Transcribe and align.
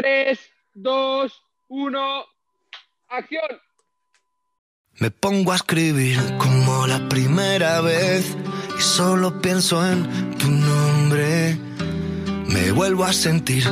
3, 0.00 0.38
2, 0.76 1.42
1, 1.68 2.24
acción. 3.10 3.50
Me 4.94 5.10
pongo 5.10 5.52
a 5.52 5.56
escribir 5.56 6.18
como 6.38 6.86
la 6.86 7.06
primera 7.10 7.82
vez 7.82 8.34
y 8.78 8.80
solo 8.80 9.42
pienso 9.42 9.86
en 9.86 10.08
tu 10.38 10.48
nombre. 10.48 11.58
Me 12.46 12.72
vuelvo 12.72 13.04
a 13.04 13.12
sentir 13.12 13.62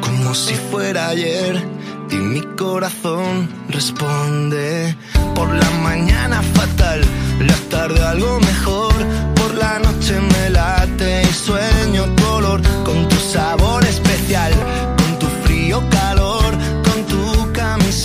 como 0.00 0.34
si 0.34 0.54
fuera 0.54 1.10
ayer 1.10 1.62
y 2.10 2.16
mi 2.16 2.40
corazón 2.56 3.48
responde. 3.68 4.96
Por 5.36 5.54
la 5.54 5.70
mañana 5.84 6.42
fatal, 6.42 7.02
la 7.38 7.56
tarde 7.70 8.02
algo 8.02 8.40
mejor. 8.40 8.94
Por 9.36 9.54
la 9.54 9.78
noche 9.78 10.20
me 10.20 10.50
late 10.50 11.22
y 11.22 11.32
sueño 11.32 12.06
color 12.16 12.60
con 12.84 13.08
tu 13.08 13.16
sabor 13.16 13.84
especial, 13.84 14.52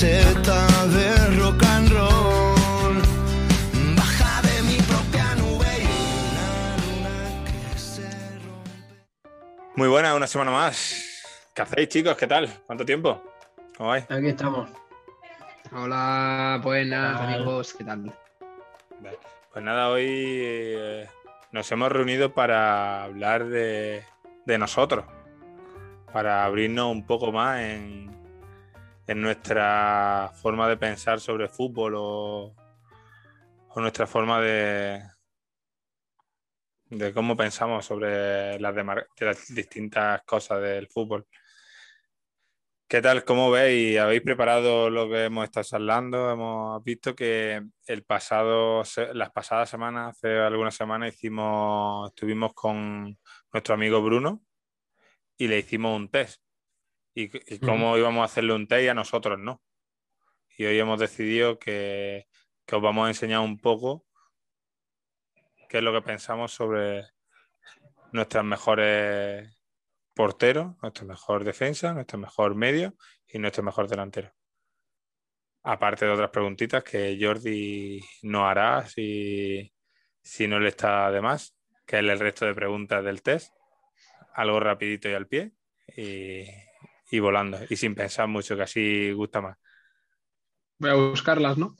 camiseta 0.01 0.87
de 0.87 1.39
rock 1.39 1.63
and 1.63 1.89
roll. 1.91 3.01
Baja 3.95 4.41
de 4.41 4.61
mi 4.63 4.77
propia 4.81 5.35
nube 5.35 5.67
y 5.77 6.31
una 6.31 6.77
luna 6.81 7.45
que 7.45 7.77
se 7.77 8.09
rompe. 8.39 8.95
Muy 9.75 9.87
buena, 9.87 10.15
una 10.15 10.25
semana 10.25 10.49
más. 10.49 10.95
¿Qué 11.53 11.61
hacéis, 11.61 11.89
chicos? 11.89 12.17
¿Qué 12.17 12.25
tal? 12.25 12.49
¿Cuánto 12.65 12.83
tiempo? 12.83 13.21
¿Cómo 13.77 13.89
vais? 13.89 14.09
Aquí 14.09 14.27
estamos. 14.27 14.69
Hola, 15.71 16.59
buenas 16.63 17.19
Hola. 17.19 17.33
amigos, 17.35 17.73
¿qué 17.75 17.83
tal? 17.83 18.11
Pues 19.53 19.63
nada, 19.63 19.89
hoy 19.89 20.05
eh, 20.07 21.07
nos 21.51 21.71
hemos 21.71 21.91
reunido 21.91 22.33
para 22.33 23.03
hablar 23.03 23.45
de, 23.45 24.03
de 24.45 24.57
nosotros, 24.57 25.05
para 26.11 26.43
abrirnos 26.43 26.91
un 26.91 27.05
poco 27.05 27.31
más 27.31 27.59
en, 27.59 28.20
en 29.07 29.21
nuestra 29.21 30.31
forma 30.41 30.67
de 30.69 30.77
pensar 30.77 31.19
sobre 31.19 31.49
fútbol 31.49 31.95
o, 31.97 32.55
o 33.69 33.81
nuestra 33.81 34.07
forma 34.07 34.41
de, 34.41 35.01
de 36.85 37.13
cómo 37.13 37.35
pensamos 37.35 37.85
sobre 37.85 38.59
las, 38.59 38.75
de 38.75 39.25
las 39.25 39.53
distintas 39.53 40.21
cosas 40.23 40.61
del 40.61 40.87
fútbol. 40.87 41.25
¿Qué 42.91 43.01
tal? 43.01 43.23
¿Cómo 43.23 43.49
veis? 43.49 43.97
¿Habéis 43.97 44.21
preparado 44.21 44.89
lo 44.89 45.09
que 45.09 45.23
hemos 45.23 45.45
estado 45.45 45.65
hablando? 45.77 46.29
Hemos 46.29 46.83
visto 46.83 47.15
que 47.15 47.61
el 47.87 48.03
pasado, 48.03 48.83
las 49.13 49.31
pasadas 49.31 49.69
semanas, 49.69 50.17
hace 50.17 50.37
algunas 50.39 50.75
semanas, 50.75 51.13
hicimos, 51.13 52.09
estuvimos 52.09 52.53
con 52.53 53.17
nuestro 53.53 53.75
amigo 53.75 54.01
Bruno 54.01 54.41
y 55.37 55.47
le 55.47 55.59
hicimos 55.59 55.95
un 55.95 56.09
test. 56.09 56.41
Y, 57.13 57.23
y 57.53 57.59
cómo 57.59 57.97
íbamos 57.97 58.21
a 58.21 58.25
hacerle 58.25 58.53
un 58.53 58.67
test 58.67 58.83
y 58.83 58.87
a 58.87 58.93
nosotros 58.93 59.37
no. 59.39 59.61
Y 60.57 60.65
hoy 60.65 60.79
hemos 60.79 60.99
decidido 60.99 61.59
que, 61.59 62.27
que 62.65 62.75
os 62.75 62.81
vamos 62.81 63.05
a 63.05 63.09
enseñar 63.09 63.39
un 63.39 63.59
poco 63.59 64.05
qué 65.67 65.77
es 65.77 65.83
lo 65.83 65.93
que 65.93 66.01
pensamos 66.01 66.53
sobre 66.53 67.05
nuestras 68.11 68.43
mejores 68.43 69.49
porteros, 70.13 70.75
nuestro 70.81 71.05
mejor 71.05 71.43
defensa, 71.43 71.93
nuestro 71.93 72.19
mejor 72.19 72.55
medio 72.55 72.95
y 73.27 73.39
nuestro 73.39 73.63
mejor 73.63 73.87
delantero. 73.87 74.31
Aparte 75.63 76.05
de 76.05 76.11
otras 76.11 76.29
preguntitas 76.29 76.83
que 76.83 77.17
Jordi 77.19 78.01
no 78.23 78.47
hará 78.47 78.85
si, 78.87 79.73
si 80.21 80.47
no 80.47 80.59
le 80.59 80.69
está 80.69 81.11
de 81.11 81.21
más, 81.21 81.55
que 81.85 81.97
es 81.97 82.03
el 82.03 82.19
resto 82.19 82.45
de 82.45 82.55
preguntas 82.55 83.03
del 83.03 83.21
test. 83.21 83.53
Algo 84.33 84.59
rapidito 84.59 85.09
y 85.09 85.13
al 85.13 85.27
pie 85.27 85.51
y, 85.95 86.45
y 87.11 87.19
volando 87.19 87.59
y 87.69 87.75
sin 87.75 87.93
pensar 87.93 88.27
mucho, 88.27 88.55
que 88.55 88.63
así 88.63 89.11
gusta 89.11 89.41
más. 89.41 89.57
Voy 90.79 90.89
a 90.89 90.95
buscarlas, 90.95 91.57
¿no? 91.57 91.75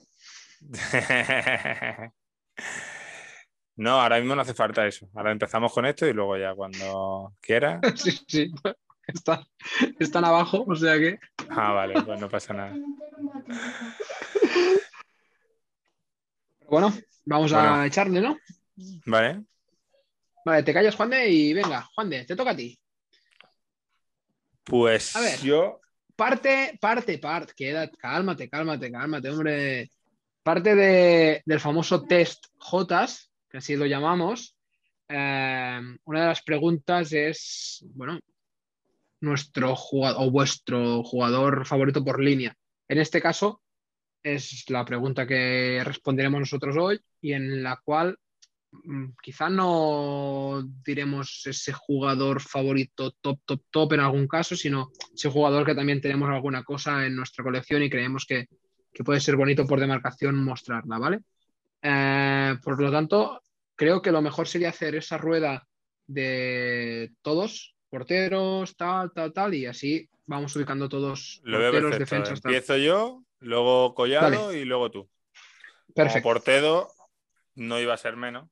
No, 3.78 4.00
ahora 4.00 4.20
mismo 4.20 4.36
no 4.36 4.42
hace 4.42 4.54
falta 4.54 4.86
eso. 4.86 5.10
Ahora 5.16 5.32
empezamos 5.32 5.74
con 5.74 5.86
esto 5.88 6.06
y 6.06 6.14
luego 6.14 6.38
ya 6.38 6.54
cuando 6.54 7.34
quiera. 7.42 7.80
sí, 7.96 8.12
sí. 8.28 8.52
Está- 9.08 9.44
están 10.00 10.24
abajo, 10.26 10.64
o 10.68 10.76
sea 10.76 11.00
que. 11.00 11.18
Ah, 11.50 11.72
vale, 11.72 12.00
pues 12.04 12.20
no 12.20 12.30
pasa 12.30 12.54
nada. 12.54 12.76
Bueno, 16.70 16.94
vamos 17.26 17.52
Bueno. 17.52 17.74
a 17.76 17.88
echarle, 17.88 18.22
¿no? 18.22 18.38
Vale. 19.06 19.44
Vale, 20.46 20.64
te 20.64 20.74
callas, 20.74 20.96
Juan 20.96 21.10
de, 21.10 21.30
y 21.30 21.54
venga, 21.54 21.88
Juan 21.96 22.10
de, 22.10 22.26
te 22.26 22.36
toca 22.36 22.52
a 22.52 22.56
ti. 22.56 22.78
Pues 24.64 25.16
A 25.16 25.22
ver. 25.22 25.40
yo 25.42 25.80
Parte, 26.16 26.78
parte, 26.80 27.18
parte. 27.18 27.54
Queda, 27.56 27.90
cálmate, 27.90 28.48
cálmate, 28.50 28.92
cálmate, 28.92 29.30
hombre. 29.30 29.90
Parte 30.44 30.76
de- 30.76 31.42
del 31.46 31.60
famoso 31.60 32.04
test 32.04 32.46
JOTAS, 32.58 33.32
que 33.50 33.58
así 33.58 33.76
lo 33.76 33.86
llamamos. 33.86 34.56
eh, 35.14 35.82
una 36.06 36.22
de 36.22 36.28
las 36.28 36.42
preguntas 36.42 37.12
es, 37.12 37.84
bueno, 37.96 38.18
nuestro 39.20 39.76
jugador 39.76 40.24
o 40.26 40.32
vuestro 40.32 41.04
jugador 41.04 41.66
favorito 41.66 42.02
por 42.04 42.22
línea. 42.22 42.56
En 42.88 42.98
este 42.98 43.22
caso, 43.22 43.62
es 44.24 44.64
la 44.70 44.86
pregunta 44.86 45.28
que 45.28 45.82
responderemos 45.84 46.40
nosotros 46.40 46.78
hoy 46.78 47.00
y 47.20 47.34
en 47.34 47.62
la 47.62 47.78
cual 47.84 48.18
quizá 49.22 49.50
no 49.50 50.64
diremos 50.86 51.44
ese 51.46 51.74
jugador 51.74 52.42
favorito 52.42 53.12
top, 53.22 53.40
top, 53.46 53.62
top 53.70 53.94
en 53.94 54.00
algún 54.00 54.28
caso, 54.28 54.56
sino 54.56 54.92
ese 55.14 55.30
jugador 55.30 55.66
que 55.66 55.76
también 55.76 56.02
tenemos 56.02 56.30
alguna 56.30 56.64
cosa 56.64 57.06
en 57.06 57.16
nuestra 57.16 57.44
colección 57.44 57.84
y 57.84 57.90
creemos 57.90 58.26
que, 58.26 58.48
que 58.94 59.04
puede 59.04 59.20
ser 59.20 59.36
bonito 59.36 59.66
por 59.66 59.80
demarcación 59.80 60.44
mostrarla, 60.44 60.98
¿vale? 60.98 61.20
Eh, 61.82 62.58
por 62.64 62.82
lo 62.82 62.92
tanto, 62.92 63.42
creo 63.76 64.02
que 64.02 64.12
lo 64.12 64.22
mejor 64.22 64.48
sería 64.48 64.70
hacer 64.70 64.96
esa 64.96 65.18
rueda 65.18 65.68
de 66.08 67.12
todos, 67.22 67.76
porteros, 67.90 68.76
tal, 68.78 69.12
tal, 69.12 69.34
tal, 69.34 69.54
y 69.54 69.66
así 69.66 70.10
vamos 70.28 70.56
ubicando 70.56 70.88
todos 70.88 71.42
lo 71.44 71.60
porteros, 71.60 72.00
defensas, 72.00 72.42
tal. 72.42 72.54
Empiezo 72.54 72.78
yo, 72.78 73.24
luego 73.40 73.94
Collado 73.96 74.48
Dale. 74.48 74.60
y 74.60 74.66
luego 74.66 74.92
tú. 74.92 75.10
Como 75.94 75.96
Perfecto. 75.96 76.24
portero 76.24 76.88
no 77.56 77.80
iba 77.80 77.94
a 77.94 77.98
ser 77.98 78.16
menos. 78.16 78.50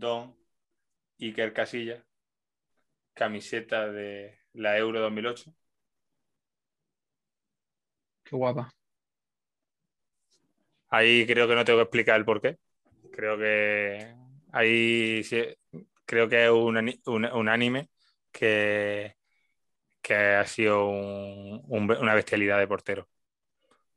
Don 0.00 0.34
Iker 1.20 1.52
Casilla, 1.52 2.04
camiseta 3.14 3.88
de 3.90 4.38
la 4.52 4.76
Euro 4.78 5.00
2008. 5.00 5.54
Qué 8.24 8.36
guapa. 8.36 8.72
Ahí 10.88 11.26
creo 11.26 11.48
que 11.48 11.54
no 11.54 11.64
tengo 11.64 11.78
que 11.78 11.82
explicar 11.84 12.16
el 12.18 12.24
porqué. 12.24 12.58
Creo 13.10 13.38
que 13.38 14.14
ahí 14.52 15.22
sí- 15.24 15.46
creo 16.06 16.28
que 16.28 16.44
es 16.46 16.50
un, 16.50 16.76
ani- 16.76 17.00
un- 17.06 17.26
un 17.26 17.48
anime 17.48 17.88
que, 18.32 19.16
que 20.02 20.14
ha 20.16 20.46
sido 20.46 20.88
un- 20.88 21.62
un- 21.68 21.90
una 21.92 22.14
bestialidad 22.14 22.58
de 22.58 22.68
portero. 22.68 23.08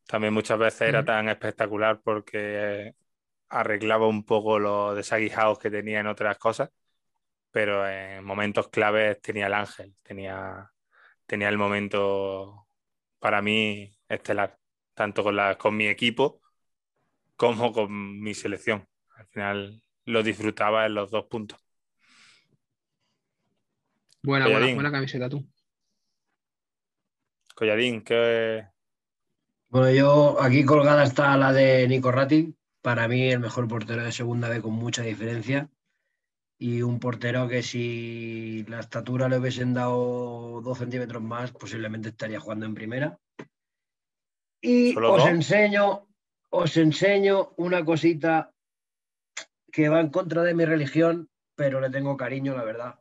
También 0.08 0.34
muchas 0.34 0.60
veces 0.60 0.82
era 0.84 1.02
Ujú. 1.02 1.06
tan 1.06 1.30
espectacular 1.30 2.02
porque 2.04 2.94
arreglaba 3.50 4.08
un 4.08 4.26
poco 4.26 4.60
los 4.60 4.96
desaguijados 4.96 5.60
que 5.60 5.70
tenía 5.72 6.00
en 6.00 6.08
otras 6.08 6.38
cosas, 6.38 6.70
pero 7.52 7.88
en 7.90 8.24
momentos 8.24 8.70
claves 8.70 9.22
tenía 9.22 9.48
el 9.48 9.54
ángel, 9.54 9.96
tenía, 10.04 10.72
tenía 11.26 11.50
el 11.50 11.58
momento 11.58 12.68
para 13.20 13.42
mí 13.42 13.92
estelar, 14.10 14.60
tanto 14.94 15.24
con, 15.24 15.36
la, 15.36 15.58
con 15.58 15.76
mi 15.78 15.88
equipo 15.88 16.42
como 17.38 17.72
con 17.74 18.20
mi 18.22 18.34
selección. 18.34 18.88
Al 19.16 19.28
final 19.28 19.82
lo 20.06 20.24
disfrutaba 20.24 20.86
en 20.86 20.96
los 20.96 21.12
dos 21.12 21.26
puntos. 21.26 21.60
Buena, 24.22 24.50
buena, 24.50 24.68
Collarín. 24.68 24.76
buena 24.76 24.92
camiseta 24.92 25.30
tú. 25.30 25.48
Colladín, 27.56 28.02
que 28.04 28.68
Bueno, 29.70 29.92
yo 29.92 30.42
aquí 30.42 30.64
colgada 30.66 31.04
está 31.04 31.36
la 31.38 31.52
de 31.54 31.88
Nico 31.88 32.12
Ratti, 32.12 32.56
para 32.86 33.08
mí 33.08 33.32
el 33.32 33.40
mejor 33.40 33.68
portero 33.68 34.04
de 34.04 34.12
segunda 34.12 34.48
B 34.48 34.62
con 34.62 34.74
mucha 34.74 35.02
diferencia. 35.02 35.72
Y 36.60 36.84
un 36.84 37.00
portero 37.00 37.48
que 37.48 37.64
si 37.64 38.64
la 38.68 38.80
estatura 38.80 39.28
le 39.28 39.40
hubiesen 39.40 39.74
dado 39.74 40.62
dos 40.62 40.78
centímetros 40.78 41.24
más, 41.24 41.52
posiblemente 41.52 42.10
estaría 42.10 42.40
jugando 42.40 42.68
en 42.68 42.76
primera. 42.76 43.20
Y 44.62 44.94
¿Solo 44.94 45.14
os 45.14 45.26
enseño, 45.26 46.08
os 46.52 46.78
enseño 46.78 47.54
una 47.58 47.84
cosita 47.84 48.54
que 49.72 49.90
va 49.90 50.00
en 50.00 50.10
contra 50.10 50.44
de 50.44 50.54
mi 50.54 50.64
religión, 50.64 51.28
pero 51.56 51.82
le 51.82 51.90
tengo 51.90 52.16
cariño, 52.16 52.56
la 52.56 52.64
verdad. 52.64 53.00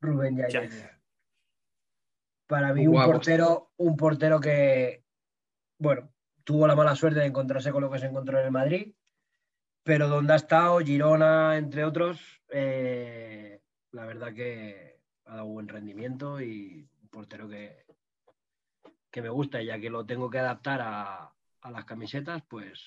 Rubén 0.00 0.36
Ya. 0.36 0.48
Yáñez. 0.48 0.93
Para 2.54 2.72
mí 2.72 2.86
un 2.86 3.04
portero, 3.04 3.72
un 3.78 3.96
portero 3.96 4.38
que, 4.38 5.02
bueno, 5.76 6.12
tuvo 6.44 6.68
la 6.68 6.76
mala 6.76 6.94
suerte 6.94 7.18
de 7.18 7.26
encontrarse 7.26 7.72
con 7.72 7.82
lo 7.82 7.90
que 7.90 7.98
se 7.98 8.06
encontró 8.06 8.38
en 8.38 8.44
el 8.44 8.52
Madrid, 8.52 8.94
pero 9.82 10.06
donde 10.06 10.34
ha 10.34 10.36
estado, 10.36 10.78
Girona, 10.78 11.56
entre 11.56 11.84
otros, 11.84 12.40
eh, 12.50 13.60
la 13.90 14.06
verdad 14.06 14.32
que 14.32 15.00
ha 15.24 15.34
dado 15.34 15.46
buen 15.46 15.66
rendimiento 15.66 16.40
y 16.40 16.88
un 17.02 17.08
portero 17.08 17.48
que, 17.48 17.86
que 19.10 19.20
me 19.20 19.30
gusta, 19.30 19.60
ya 19.60 19.80
que 19.80 19.90
lo 19.90 20.06
tengo 20.06 20.30
que 20.30 20.38
adaptar 20.38 20.80
a, 20.80 21.34
a 21.60 21.70
las 21.72 21.84
camisetas, 21.84 22.44
pues 22.48 22.84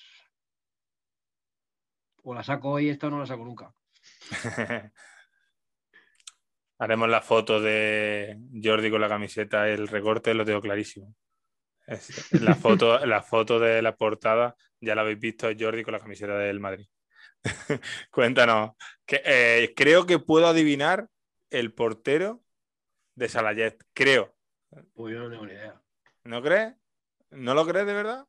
o 2.24 2.34
la 2.34 2.42
saco 2.42 2.70
hoy 2.70 2.88
esta 2.88 3.08
o 3.08 3.10
no 3.10 3.20
la 3.20 3.26
saco 3.26 3.44
nunca. 3.44 3.74
Haremos 6.80 7.10
la 7.10 7.22
foto 7.22 7.60
de 7.60 8.38
Jordi 8.64 8.92
con 8.92 9.02
la 9.02 9.10
camiseta, 9.10 9.68
el 9.68 9.88
recorte 9.88 10.34
lo 10.34 10.46
tengo 10.46 10.62
clarísimo. 10.62 11.16
la, 12.32 12.56
foto, 12.56 13.00
la 13.06 13.24
foto 13.24 13.60
de 13.60 13.82
la 13.82 13.96
portada 13.96 14.56
ya 14.80 14.94
la 14.94 15.02
habéis 15.02 15.20
visto, 15.20 15.48
Jordi 15.58 15.84
con 15.84 15.94
la 15.94 16.00
camiseta 16.00 16.38
del 16.38 16.60
Madrid. 16.60 16.88
Cuéntanos, 18.12 18.72
que, 19.06 19.22
eh, 19.26 19.74
creo 19.76 20.06
que 20.06 20.20
puedo 20.20 20.48
adivinar 20.48 21.10
el 21.50 21.74
portero 21.74 22.44
de 23.16 23.30
Salayet, 23.30 23.84
creo. 23.94 24.36
Pues 24.94 25.14
yo 25.14 25.22
no 25.22 25.30
tengo 25.30 25.46
ni 25.46 25.54
idea. 25.54 25.82
¿No 26.26 26.42
crees? 26.42 26.76
¿No 27.32 27.54
lo 27.54 27.66
crees 27.66 27.88
de 27.88 27.94
verdad? 27.94 28.28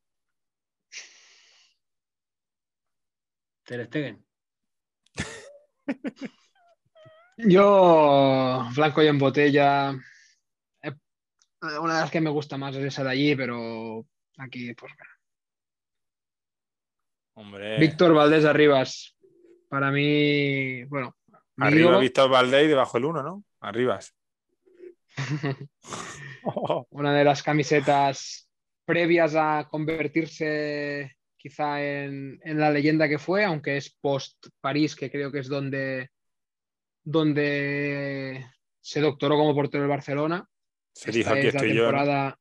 Ter 3.65 3.85
Stegen. 3.87 4.25
Yo, 7.39 8.69
Blanco 8.75 9.03
y 9.03 9.07
en 9.07 9.19
botella. 9.19 9.93
Eh, 10.83 10.93
una 11.81 11.95
de 11.95 12.01
las 12.01 12.11
que 12.11 12.21
me 12.21 12.31
gusta 12.31 12.57
más 12.57 12.75
es 12.75 12.85
esa 12.85 13.05
de 13.05 13.11
allí, 13.11 13.37
pero 13.37 14.05
aquí, 14.37 14.75
pues. 14.75 14.93
Hombre. 17.35 17.79
Víctor 17.79 18.13
Valdés 18.13 18.45
Arribas. 18.45 19.17
Para 19.69 19.91
mí, 19.91 20.85
bueno. 20.85 21.17
Arriba 21.59 21.99
Víctor 21.99 22.31
Valdés 22.31 22.65
y 22.65 22.69
debajo 22.69 22.99
el 22.99 23.05
uno, 23.05 23.23
¿no? 23.23 23.45
Arribas. 23.61 24.15
una 26.91 27.15
de 27.15 27.25
las 27.25 27.43
camisetas 27.43 28.49
previas 28.85 29.35
a 29.37 29.69
convertirse 29.71 31.17
quizá 31.37 31.83
en, 31.83 32.41
la 32.43 32.71
leyenda 32.71 33.09
que 33.09 33.19
fue, 33.19 33.45
aunque 33.45 33.77
es 33.77 33.91
post 34.01 34.49
París, 34.61 34.97
que 34.97 35.11
creo 35.11 35.31
que 35.31 35.39
es 35.41 35.49
donde, 35.49 36.11
donde 37.11 38.45
se 38.83 39.01
doctoró 39.01 39.37
como 39.37 39.55
portero 39.55 39.83
del 39.83 39.89
Barcelona. 39.89 40.47
Se 40.93 41.11
dijo 41.11 41.33
esta 41.33 41.49
es 41.49 41.55
la 41.55 41.61
temporada, 41.61 42.39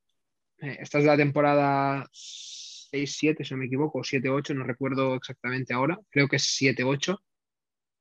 eh, 0.57 0.77
Esta 0.81 0.99
es 0.99 1.05
la 1.05 1.15
temporada 1.15 2.09
6-7, 2.11 3.45
si 3.45 3.53
no 3.53 3.59
me 3.59 3.67
equivoco, 3.67 3.99
o 3.99 4.03
7-8, 4.03 4.53
no 4.55 4.65
recuerdo 4.65 5.15
exactamente 5.15 5.73
ahora, 5.73 5.97
creo 6.09 6.27
que 6.27 6.35
es 6.35 6.43
7-8, 6.61 7.17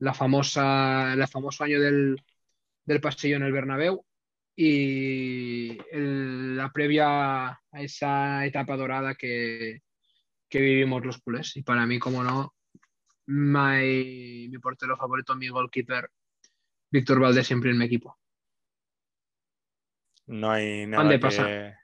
la 0.01 0.13
famosa, 0.13 1.13
el 1.13 1.25
famoso 1.29 1.63
año 1.63 1.81
del, 1.81 2.21
del 2.85 3.01
pasillo 3.01 3.37
en 3.37 3.45
el 3.45 3.53
Bernabéu 3.53 4.05
y 4.57 5.79
la 5.93 6.73
previa 6.73 7.49
a 7.51 7.61
esa 7.75 8.45
etapa 8.45 8.77
dorada 8.77 9.15
que, 9.15 9.83
que 10.49 10.61
vivimos 10.61 11.07
los 11.07 11.19
culés. 11.19 11.57
Y 11.57 11.63
para 11.63 11.87
mí, 11.87 12.01
como 12.01 12.25
no, 12.25 12.57
mi 13.27 14.59
portero 14.59 14.97
favorito, 14.97 15.37
mi 15.37 15.49
goalkeeper, 15.49 16.11
Víctor 16.97 17.21
Valdés, 17.21 17.47
siempre 17.47 17.71
en 17.71 17.77
mi 17.77 17.85
equipo. 17.85 18.19
No 20.29 20.51
hay 20.51 20.87
nada 20.87 21.19
que, 21.19 21.75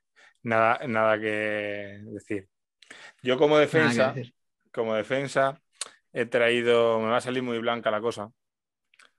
nada, 0.43 0.81
nada 0.87 1.21
que 1.21 2.01
decir. 2.05 2.49
Yo 3.23 3.37
como 3.37 3.59
defensa, 3.59 4.15
como 4.73 4.95
defensa, 4.95 5.61
he 6.15 6.25
traído, 6.25 6.99
me 6.99 7.09
va 7.09 7.19
a 7.19 7.21
salir 7.21 7.43
muy 7.43 7.59
blanca 7.59 7.91
la 7.91 8.01
cosa, 8.01 8.31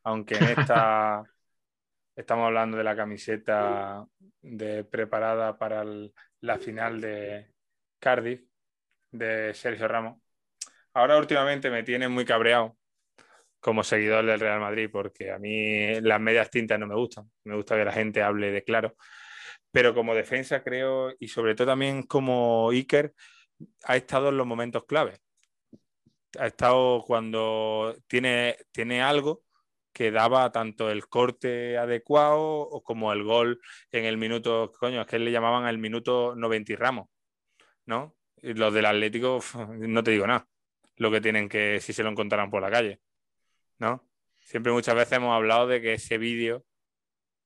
aunque 0.03 0.35
en 0.35 0.45
esta 0.45 1.23
estamos 2.15 2.47
hablando 2.47 2.75
de 2.75 2.83
la 2.83 2.95
camiseta 2.95 4.03
de, 4.41 4.83
preparada 4.85 5.59
para 5.59 5.85
la 6.41 6.57
final 6.57 7.01
de 7.01 7.53
Cardiff, 7.99 8.41
de 9.11 9.53
Sergio 9.53 9.87
Ramos. 9.87 10.19
Ahora 10.95 11.19
últimamente 11.19 11.69
me 11.69 11.83
tiene 11.83 12.07
muy 12.07 12.25
cabreado 12.25 12.75
como 13.63 13.83
seguidor 13.83 14.25
del 14.25 14.39
Real 14.39 14.59
Madrid 14.59 14.89
porque 14.91 15.31
a 15.31 15.39
mí 15.39 16.01
las 16.01 16.19
medias 16.19 16.49
tintas 16.49 16.77
no 16.79 16.85
me 16.85 16.95
gustan. 16.95 17.31
Me 17.45 17.55
gusta 17.55 17.77
que 17.77 17.85
la 17.85 17.93
gente 17.93 18.21
hable 18.21 18.51
de 18.51 18.63
claro. 18.63 18.95
Pero 19.71 19.95
como 19.95 20.13
defensa 20.13 20.63
creo 20.63 21.13
y 21.19 21.29
sobre 21.29 21.55
todo 21.55 21.67
también 21.67 22.03
como 22.03 22.69
Iker 22.71 23.13
ha 23.85 23.95
estado 23.95 24.29
en 24.29 24.37
los 24.37 24.45
momentos 24.45 24.85
clave. 24.85 25.19
Ha 26.37 26.47
estado 26.47 27.03
cuando 27.07 27.95
tiene, 28.07 28.57
tiene 28.71 29.01
algo 29.01 29.43
que 29.93 30.11
daba 30.11 30.51
tanto 30.51 30.89
el 30.89 31.07
corte 31.07 31.77
adecuado 31.77 32.81
como 32.83 33.13
el 33.13 33.23
gol 33.23 33.61
en 33.91 34.05
el 34.05 34.17
minuto, 34.17 34.71
coño, 34.77 35.01
es 35.01 35.07
que 35.07 35.19
le 35.19 35.31
llamaban 35.31 35.67
el 35.67 35.77
minuto 35.77 36.35
90 36.35 36.73
y 36.73 36.75
Ramos, 36.75 37.07
¿no? 37.85 38.15
los 38.41 38.73
del 38.73 38.85
Atlético, 38.85 39.39
no 39.79 40.03
te 40.03 40.11
digo 40.11 40.27
nada. 40.27 40.47
Lo 40.97 41.09
que 41.11 41.21
tienen 41.21 41.49
que, 41.49 41.79
si 41.79 41.93
se 41.93 42.03
lo 42.03 42.09
encontraran 42.09 42.49
por 42.49 42.61
la 42.61 42.69
calle. 42.69 42.99
¿No? 43.79 44.07
Siempre 44.39 44.71
muchas 44.71 44.95
veces 44.95 45.13
hemos 45.13 45.33
hablado 45.35 45.67
de 45.67 45.81
que 45.81 45.93
ese 45.93 46.17
vídeo 46.17 46.65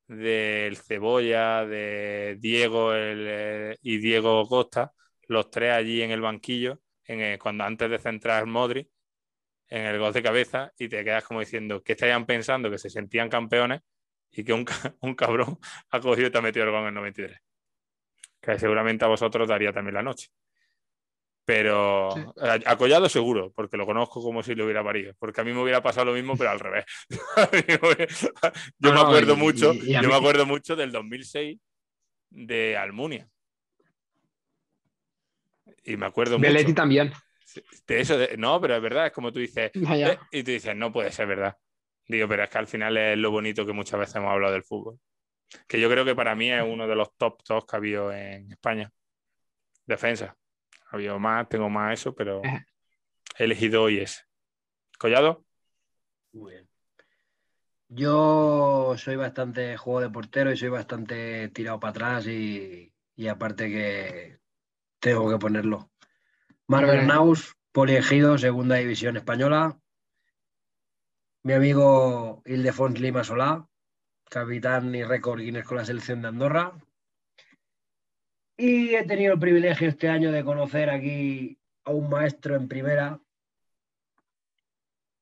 del 0.07 0.77
Cebolla, 0.77 1.65
de 1.65 2.37
Diego 2.39 2.91
eh, 2.95 3.77
y 3.81 3.97
Diego 3.97 4.47
Costa, 4.47 4.93
los 5.27 5.51
tres 5.51 5.73
allí 5.73 6.01
en 6.01 6.11
el 6.11 6.21
banquillo, 6.21 6.81
en 7.05 7.37
cuando 7.39 7.63
antes 7.65 7.89
de 7.89 7.99
centrar 7.99 8.45
Modri, 8.45 8.89
en 9.69 9.85
el 9.85 9.99
gol 9.99 10.13
de 10.13 10.23
cabeza, 10.23 10.73
y 10.77 10.89
te 10.89 11.03
quedas 11.03 11.25
como 11.25 11.41
diciendo 11.41 11.83
que 11.83 11.93
estarían 11.93 12.25
pensando 12.25 12.69
que 12.71 12.77
se 12.77 12.89
sentían 12.89 13.29
campeones 13.29 13.81
y 14.31 14.43
que 14.43 14.53
un, 14.53 14.65
un 15.01 15.15
cabrón 15.15 15.59
ha 15.91 15.99
cogido 15.99 16.27
y 16.29 16.31
te 16.31 16.37
ha 16.37 16.41
metido 16.41 16.65
el 16.65 16.71
gol 16.71 16.81
en 16.81 16.87
el 16.87 16.93
93. 16.95 17.39
Que 18.41 18.59
seguramente 18.59 19.05
a 19.05 19.09
vosotros 19.09 19.47
daría 19.47 19.73
también 19.73 19.95
la 19.95 20.03
noche. 20.03 20.29
Pero 21.47 22.09
acollado 22.65 23.07
seguro, 23.07 23.53
porque 23.55 23.77
lo 23.77 23.85
conozco 23.85 24.21
como 24.21 24.43
si 24.43 24.53
lo 24.53 24.65
hubiera 24.65 24.83
parido. 24.83 25.13
Porque 25.17 25.39
a 25.39 25.45
mí 25.45 25.53
me 25.53 25.61
hubiera 25.61 25.81
pasado 25.81 26.07
lo 26.07 26.13
mismo, 26.13 26.35
pero 26.35 26.49
al 26.49 26.59
revés. 26.59 26.83
yo 28.79 28.93
me 28.93 28.99
acuerdo 28.99 29.37
mucho, 29.37 29.71
yo 29.71 30.09
me 30.09 30.15
acuerdo 30.15 30.45
mucho 30.45 30.75
del 30.75 30.91
2006 30.91 31.57
de 32.31 32.75
Almunia. 32.75 33.29
Y 35.85 35.95
me 35.95 36.07
acuerdo 36.07 36.37
mucho. 36.37 36.51
Leti 36.51 36.73
también. 36.73 37.13
De 37.87 38.01
eso, 38.01 38.17
no, 38.37 38.59
pero 38.59 38.75
es 38.75 38.81
verdad, 38.81 39.05
es 39.05 39.13
como 39.13 39.31
tú 39.31 39.39
dices. 39.39 39.71
Eh, 39.73 40.17
y 40.31 40.43
tú 40.43 40.51
dices, 40.51 40.75
no 40.75 40.91
puede 40.91 41.13
ser 41.13 41.27
verdad. 41.27 41.55
Digo, 42.09 42.27
pero 42.27 42.43
es 42.43 42.49
que 42.49 42.57
al 42.57 42.67
final 42.67 42.97
es 42.97 43.17
lo 43.17 43.31
bonito 43.31 43.65
que 43.65 43.71
muchas 43.71 44.01
veces 44.01 44.17
hemos 44.17 44.33
hablado 44.33 44.51
del 44.51 44.65
fútbol. 44.65 44.99
Que 45.65 45.79
yo 45.79 45.89
creo 45.89 46.03
que 46.03 46.13
para 46.13 46.35
mí 46.35 46.51
es 46.51 46.61
uno 46.61 46.89
de 46.89 46.95
los 46.97 47.15
top 47.15 47.41
dos 47.47 47.65
que 47.65 47.73
ha 47.73 47.79
habido 47.79 48.11
en 48.11 48.51
España. 48.51 48.91
Defensa. 49.85 50.35
Había 50.89 51.17
más, 51.17 51.49
tengo 51.49 51.69
más 51.69 51.99
eso, 51.99 52.15
pero 52.15 52.41
he 52.43 53.43
elegido 53.43 53.83
hoy 53.83 53.99
ese. 53.99 54.23
¿Collado? 54.97 55.45
Muy 56.31 56.53
bien. 56.53 56.69
Yo 57.89 58.95
soy 58.97 59.15
bastante 59.15 59.77
juego 59.77 60.01
de 60.01 60.09
portero 60.09 60.51
y 60.51 60.57
soy 60.57 60.69
bastante 60.69 61.47
tirado 61.49 61.79
para 61.79 61.91
atrás 61.91 62.27
y, 62.27 62.91
aparte 63.29 63.69
que 63.69 64.39
tengo 64.99 65.29
que 65.29 65.37
ponerlo. 65.37 65.89
Marvel 66.67 67.07
Naus, 67.07 67.55
poliegido, 67.71 68.37
segunda 68.37 68.75
división 68.75 69.15
española. 69.15 69.79
Mi 71.43 71.53
amigo 71.53 72.41
Ildefons 72.45 72.99
Lima 72.99 73.23
Solá, 73.23 73.69
capitán 74.29 74.93
y 74.93 75.03
récord 75.05 75.39
Guinness 75.39 75.65
con 75.65 75.77
la 75.77 75.85
selección 75.85 76.21
de 76.21 76.27
Andorra. 76.27 76.73
Y 78.57 78.95
he 78.95 79.03
tenido 79.05 79.33
el 79.33 79.39
privilegio 79.39 79.87
este 79.87 80.09
año 80.09 80.31
de 80.31 80.43
conocer 80.43 80.89
aquí 80.89 81.59
a 81.83 81.91
un 81.91 82.09
maestro 82.09 82.55
en 82.55 82.67
primera, 82.67 83.21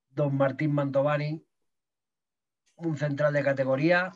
don 0.10 0.38
Martín 0.38 0.74
Mantovani, 0.74 1.46
un 2.78 2.98
central 2.98 3.34
de 3.34 3.44
categoría, 3.44 4.14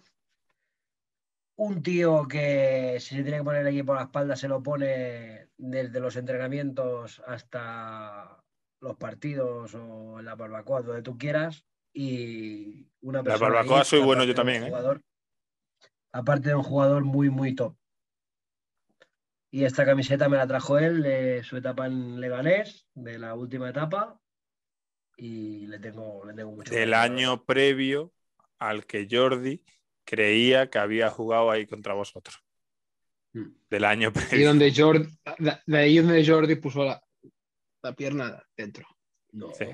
un 1.58 1.84
tío 1.84 2.26
que 2.30 2.98
si 3.02 3.18
se 3.18 3.24
tiene 3.24 3.40
que 3.40 3.44
poner 3.44 3.62
el 3.62 3.76
equipo 3.76 3.92
a 3.92 3.98
la 3.98 4.02
espalda 4.04 4.38
se 4.38 4.48
lo 4.48 4.64
pone 4.64 5.50
desde 5.58 6.00
los 6.00 6.16
entrenamientos 6.16 7.22
hasta 7.28 8.42
los 8.80 8.96
partidos 8.96 9.76
o 9.76 10.20
en 10.20 10.26
la 10.26 10.36
barbacoa, 10.36 10.82
donde 10.82 11.02
tú 11.02 11.18
quieras. 11.18 11.66
Y 11.92 12.88
una 13.02 13.22
persona. 13.22 13.50
La 13.50 13.56
barbacoa 13.56 13.84
soy 13.84 14.00
bueno 14.00 14.24
yo 14.24 14.34
también. 14.34 14.64
¿eh? 14.64 14.72
aparte 16.14 16.50
de 16.50 16.56
un 16.56 16.64
jugador 16.64 17.04
muy, 17.04 17.30
muy 17.30 17.54
top. 17.54 17.76
Y 19.52 19.64
esta 19.66 19.86
camiseta 19.86 20.30
me 20.30 20.38
la 20.38 20.48
trajo 20.48 20.78
él 20.78 21.02
de 21.02 21.44
su 21.44 21.58
etapa 21.58 21.88
en 21.88 22.20
Leganés, 22.22 22.88
de 22.94 23.18
la 23.18 23.34
última 23.36 23.70
etapa. 23.70 24.20
Y 25.18 25.68
le 25.68 25.80
tengo, 25.80 26.24
le 26.26 26.34
tengo 26.34 26.52
mucho. 26.52 26.74
Del 26.74 26.94
año 26.94 27.44
previo 27.46 28.14
al 28.60 28.86
que 28.86 29.08
Jordi 29.10 29.64
creía 30.06 30.70
que 30.70 30.78
había 30.80 31.10
jugado 31.10 31.52
ahí 31.52 31.66
contra 31.66 31.94
vosotros. 31.94 32.44
Mm. 33.34 33.46
del 33.70 33.86
año 33.86 34.10
Y 34.16 34.28
previo. 34.30 34.48
donde 34.48 34.74
Jordi, 34.76 35.08
de, 35.66 35.78
ahí 35.78 35.98
donde 36.00 36.26
Jordi 36.26 36.56
puso 36.56 36.84
la, 36.84 37.02
la 37.84 37.94
pierna 37.94 38.42
dentro. 38.58 38.88
No. 39.32 39.52
Sí. 39.54 39.66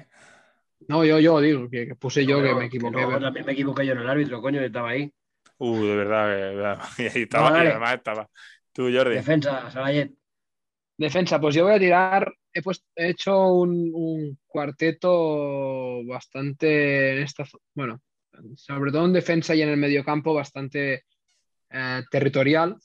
No, 0.88 1.04
yo, 1.06 1.20
yo 1.20 1.40
digo 1.40 1.70
que, 1.70 1.88
que 1.88 1.96
puse 1.96 2.26
yo 2.26 2.42
que 2.42 2.50
no, 2.50 2.60
me 2.60 2.66
equivoqué. 2.66 3.02
también 3.20 3.46
me 3.46 3.54
equivoqué 3.54 3.86
yo 3.86 3.94
en 3.94 4.00
el 4.00 4.10
árbitro, 4.10 4.42
coño, 4.42 4.60
yo 4.60 4.68
estaba 4.68 4.90
ahí. 4.90 5.12
Uh, 5.58 5.84
de 5.86 5.96
verdad, 5.96 6.28
de 6.28 6.56
verdad. 6.56 6.82
Y 6.98 7.02
ahí 7.04 7.22
estaba, 7.24 7.50
No, 7.52 7.64
y 7.64 7.68
además 7.68 7.94
estaba. 7.96 8.30
Tú, 8.76 8.90
Jordi. 8.94 9.16
Defensa, 9.16 9.72
Salayet. 9.72 10.12
Defensa, 10.98 11.40
pues 11.40 11.56
yo 11.56 11.64
voy 11.64 11.76
a 11.76 11.80
tirar. 11.80 12.34
He, 12.52 12.62
puesto- 12.62 12.86
he 12.94 13.12
hecho 13.12 13.48
un, 13.54 14.38
cuarteto 14.46 16.04
bastante 16.06 17.14
en 17.18 17.24
esta, 17.24 17.46
bueno, 17.74 18.02
sobre 18.58 18.92
todo 18.92 19.06
en 19.06 19.14
defensa 19.14 19.56
y 19.56 19.62
en 19.62 19.70
el 19.70 19.78
mediocampo 19.78 20.34
bastante 20.34 21.06
eh, 21.70 22.04
territorial. 22.12 22.78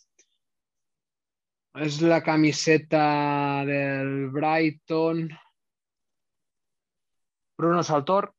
Es 1.74 2.00
la 2.02 2.22
camiseta 2.22 3.64
del 3.66 4.28
Brighton. 4.30 5.28
Bruno 7.58 7.82
Saltor, 7.82 8.32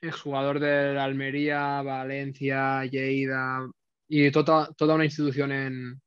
exjugador 0.00 0.58
del 0.58 0.98
Almería, 0.98 1.82
Valencia, 1.82 2.84
Lleida 2.84 3.60
y 4.08 4.30
tota- 4.32 4.72
toda 4.76 4.96
una 4.96 5.04
institución 5.04 5.52
en, 5.52 6.02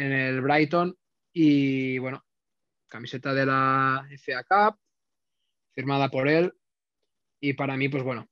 en 0.00 0.12
el 0.12 0.40
Brighton. 0.40 0.96
Y 1.32 1.98
bueno, 1.98 2.24
camiseta 2.88 3.34
de 3.34 3.46
la 3.46 4.06
FA 4.18 4.44
Cup, 4.44 4.80
firmada 5.72 6.08
por 6.10 6.28
él. 6.28 6.52
Y 7.40 7.52
para 7.52 7.76
mí, 7.76 7.88
pues 7.88 8.02
bueno, 8.02 8.28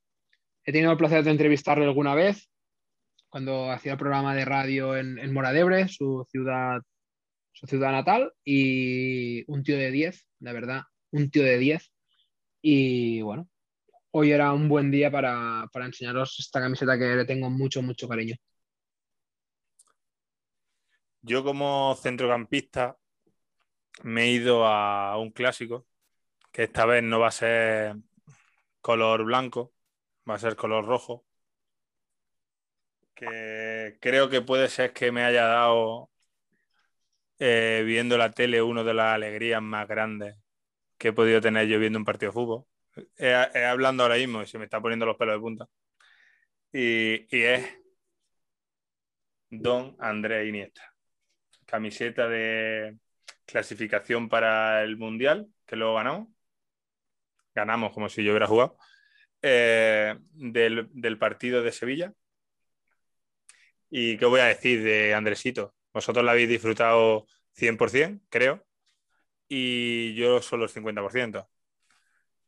he 0.63 0.71
tenido 0.71 0.91
el 0.91 0.97
placer 0.97 1.23
de 1.23 1.31
entrevistarle 1.31 1.85
alguna 1.85 2.15
vez 2.15 2.49
cuando 3.29 3.71
hacía 3.71 3.93
el 3.93 3.97
programa 3.97 4.35
de 4.35 4.45
radio 4.45 4.97
en, 4.97 5.19
en 5.19 5.33
Moradebre, 5.33 5.87
su 5.87 6.25
ciudad, 6.31 6.81
su 7.53 7.67
ciudad 7.67 7.91
natal. 7.91 8.33
Y 8.43 9.49
un 9.51 9.63
tío 9.63 9.77
de 9.77 9.91
10, 9.91 10.27
la 10.39 10.53
verdad, 10.53 10.81
un 11.11 11.29
tío 11.29 11.43
de 11.43 11.57
10. 11.57 11.91
Y 12.61 13.21
bueno, 13.21 13.47
hoy 14.11 14.31
era 14.31 14.51
un 14.53 14.67
buen 14.67 14.91
día 14.91 15.11
para, 15.11 15.67
para 15.71 15.85
enseñaros 15.85 16.35
esta 16.39 16.59
camiseta 16.59 16.97
que 16.97 17.15
le 17.15 17.25
tengo 17.25 17.49
mucho, 17.49 17.81
mucho 17.81 18.07
cariño. 18.07 18.35
Yo 21.21 21.43
como 21.43 21.95
centrocampista 21.95 22.97
me 24.03 24.23
he 24.25 24.31
ido 24.31 24.65
a 24.65 25.17
un 25.17 25.31
clásico, 25.31 25.85
que 26.51 26.63
esta 26.63 26.85
vez 26.85 27.03
no 27.03 27.19
va 27.19 27.29
a 27.29 27.31
ser 27.31 27.97
color 28.81 29.25
blanco, 29.25 29.73
va 30.29 30.35
a 30.35 30.39
ser 30.39 30.55
color 30.55 30.85
rojo, 30.85 31.25
que 33.13 33.97
creo 34.01 34.29
que 34.29 34.41
puede 34.41 34.69
ser 34.69 34.93
que 34.93 35.11
me 35.11 35.23
haya 35.23 35.45
dado, 35.45 36.09
eh, 37.39 37.83
viendo 37.85 38.17
la 38.17 38.31
tele, 38.31 38.61
una 38.61 38.83
de 38.83 38.93
las 38.93 39.15
alegrías 39.15 39.61
más 39.61 39.87
grandes 39.87 40.35
que 40.97 41.09
he 41.09 41.13
podido 41.13 41.41
tener 41.41 41.67
yo 41.67 41.79
viendo 41.79 41.99
un 41.99 42.05
partido 42.05 42.31
de 42.31 42.33
fútbol. 42.33 42.65
He, 43.17 43.27
he 43.55 43.65
hablando 43.65 44.03
ahora 44.03 44.17
mismo 44.17 44.41
y 44.43 44.47
se 44.47 44.59
me 44.59 44.65
está 44.65 44.81
poniendo 44.81 45.05
los 45.05 45.17
pelos 45.17 45.35
de 45.35 45.41
punta. 45.41 45.67
Y, 46.71 47.27
y 47.35 47.41
es 47.43 47.65
Don 49.51 49.95
Andrés 49.99 50.47
Iniesta 50.47 50.88
camiseta 51.69 52.27
de 52.27 52.97
clasificación 53.45 54.29
para 54.29 54.83
el 54.83 54.97
Mundial, 54.97 55.47
que 55.65 55.75
luego 55.75 55.95
ganamos. 55.95 56.29
Ganamos 57.53 57.93
como 57.93 58.09
si 58.09 58.23
yo 58.23 58.31
hubiera 58.31 58.47
jugado. 58.47 58.77
eh, 59.41 60.17
del, 60.33 60.89
del 60.93 61.17
partido 61.19 61.63
de 61.63 61.71
Sevilla. 61.71 62.13
¿Y 63.89 64.17
qué 64.17 64.25
voy 64.25 64.39
a 64.41 64.45
decir 64.45 64.83
de 64.83 65.13
Andresito? 65.13 65.75
Vosotros 65.93 66.23
la 66.23 66.31
habéis 66.31 66.49
disfrutado 66.49 67.25
100%, 67.53 68.21
creo, 68.29 68.65
y 69.47 70.15
yo 70.15 70.41
solo 70.41 70.65
el 70.65 70.69
50%. 70.71 71.49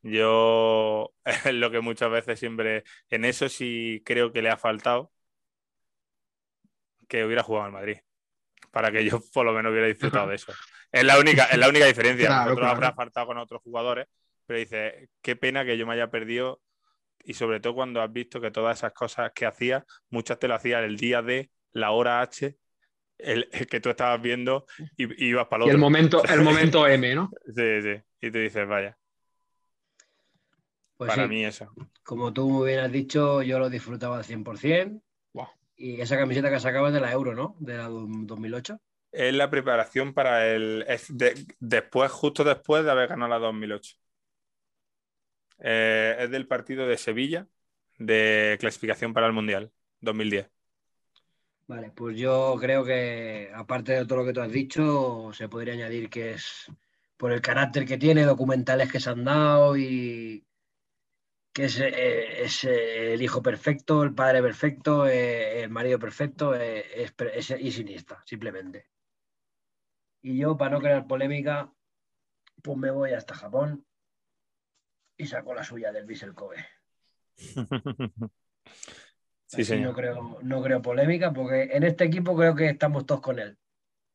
Yo 0.04 1.14
lo 1.54 1.72
que 1.72 1.80
muchas 1.82 2.12
veces 2.12 2.40
siempre 2.40 2.84
en 3.10 3.26
eso 3.26 3.50
sí 3.50 4.02
creo 4.06 4.32
que 4.32 4.42
le 4.42 4.50
ha 4.50 4.58
faltado 4.58 5.12
que 7.08 7.26
hubiera 7.26 7.44
jugado 7.44 7.68
en 7.68 7.74
Madrid 7.74 7.98
para 8.72 8.92
que 8.92 9.06
yo 9.06 9.22
por 9.34 9.46
lo 9.46 9.54
menos 9.54 9.72
hubiera 9.72 9.88
disfrutado 9.88 10.30
de 10.30 10.36
eso. 10.36 10.54
Es 10.92 11.04
la 11.06 11.20
única, 11.20 11.46
es 11.46 11.58
la 11.58 11.70
única 11.70 11.86
diferencia. 11.86 12.28
Claro, 12.28 12.44
Nosotros 12.46 12.66
claro. 12.66 12.76
habrá 12.76 12.94
faltado 12.94 13.28
con 13.28 13.38
otros 13.38 13.62
jugadores, 13.64 14.08
pero 14.46 14.60
dice, 14.60 15.10
qué 15.22 15.36
pena 15.36 15.66
que 15.66 15.78
yo 15.78 15.88
me 15.88 15.94
haya 15.94 16.10
perdido 16.12 16.62
y 17.24 17.34
sobre 17.36 17.60
todo 17.60 17.76
cuando 17.76 18.02
has 18.02 18.12
visto 18.12 18.42
que 18.42 18.52
todas 18.52 18.80
esas 18.80 18.94
cosas 18.94 19.32
que 19.34 19.46
hacía, 19.46 19.86
muchas 20.10 20.40
te 20.40 20.48
lo 20.48 20.56
hacías 20.56 20.84
el 20.84 20.98
día 20.98 21.22
de 21.22 21.52
la 21.74 21.92
hora 21.92 22.22
H, 22.22 22.58
el, 23.20 23.50
el 23.52 23.68
que 23.68 23.80
tú 23.82 23.90
estabas 23.90 24.22
viendo 24.22 24.66
y, 24.98 25.06
y 25.26 25.30
ibas 25.30 25.48
para 25.48 25.66
Y 25.66 25.70
el 25.70 25.72
el 25.72 25.78
otro. 25.78 25.80
momento, 25.80 26.24
el 26.26 26.42
momento 26.42 26.88
M, 26.88 27.16
¿no? 27.16 27.32
Sí, 27.56 27.82
sí. 27.82 28.02
Y 28.22 28.32
tú 28.32 28.38
dices, 28.40 28.68
vaya, 28.68 28.98
Pues 30.98 31.10
para 31.10 31.24
sí, 31.24 31.28
mí 31.28 31.44
eso. 31.46 31.72
como 32.04 32.34
tú 32.34 32.50
muy 32.50 32.68
bien 32.70 32.80
has 32.82 32.92
dicho, 32.92 33.42
yo 33.44 33.60
lo 33.60 33.70
disfrutaba 33.70 34.18
al 34.18 34.26
100%. 34.26 35.02
Y 35.76 36.00
esa 36.02 36.18
camiseta 36.18 36.50
que 36.50 36.60
sacabas 36.62 36.94
de 36.94 37.02
la 37.02 37.12
Euro, 37.12 37.34
¿no? 37.36 37.56
De 37.60 37.78
la 37.78 37.88
do- 37.90 38.08
2008. 38.10 38.80
Es 39.12 39.34
la 39.34 39.50
preparación 39.50 40.14
para 40.14 40.48
el. 40.48 40.86
es 40.88 41.16
de- 41.18 41.46
después, 41.60 42.12
justo 42.12 42.44
después 42.44 42.84
de 42.86 42.92
haber 42.92 43.10
ganado 43.10 43.30
la 43.30 43.40
2008. 43.40 43.96
Eh, 45.60 46.16
es 46.20 46.32
del 46.32 46.48
partido 46.48 46.88
de 46.88 46.98
Sevilla, 46.98 47.48
de 48.00 48.58
clasificación 48.60 49.14
para 49.14 49.28
el 49.28 49.34
Mundial 49.34 49.72
2010. 50.02 50.50
Vale, 51.68 51.92
pues 51.92 52.18
yo 52.18 52.58
creo 52.60 52.84
que, 52.84 53.50
aparte 53.56 53.94
de 53.94 54.06
todo 54.06 54.20
lo 54.20 54.26
que 54.26 54.34
tú 54.34 54.42
has 54.42 54.52
dicho, 54.52 55.32
se 55.34 55.48
podría 55.48 55.74
añadir 55.74 56.10
que 56.10 56.32
es 56.34 56.68
por 57.18 57.32
el 57.32 57.42
carácter 57.42 57.86
que 57.86 57.98
tiene, 57.98 58.24
documentales 58.24 58.92
que 58.92 59.00
se 59.00 59.10
han 59.10 59.24
dado 59.24 59.78
y 59.78 60.44
que 61.54 61.66
es, 61.66 61.80
eh, 61.80 62.44
es, 62.44 62.64
eh, 62.64 63.14
el 63.14 63.22
hijo 63.22 63.42
perfecto, 63.42 64.04
el 64.04 64.14
padre 64.14 64.42
perfecto, 64.42 65.06
eh, 65.08 65.62
el 65.64 65.70
marido 65.70 66.00
perfecto, 66.00 66.56
es, 66.56 67.14
es- 67.18 67.50
y 67.60 67.82
Iniesta, 67.82 68.22
simplemente. 68.26 68.88
Y 70.22 70.38
yo, 70.38 70.56
para 70.58 70.72
no 70.72 70.80
crear 70.80 71.08
polémica, 71.08 71.72
pues 72.62 72.78
me 72.78 72.92
voy 72.92 73.12
hasta 73.14 73.34
Japón 73.36 73.86
y 75.18 75.26
saco 75.28 75.54
la 75.54 75.64
suya 75.64 75.92
del 75.92 76.06
Vissel 76.06 76.34
Kobe. 76.34 76.66
sí, 79.48 79.66
señor. 79.66 79.90
No 79.90 79.96
creo, 79.96 80.40
no 80.42 80.62
creo 80.64 80.82
polémica, 80.82 81.34
porque 81.34 81.64
en 81.72 81.84
este 81.84 82.06
equipo 82.06 82.36
creo 82.36 82.56
que 82.56 82.70
estamos 82.70 83.06
todos 83.06 83.22
con 83.22 83.40
él. 83.40 83.58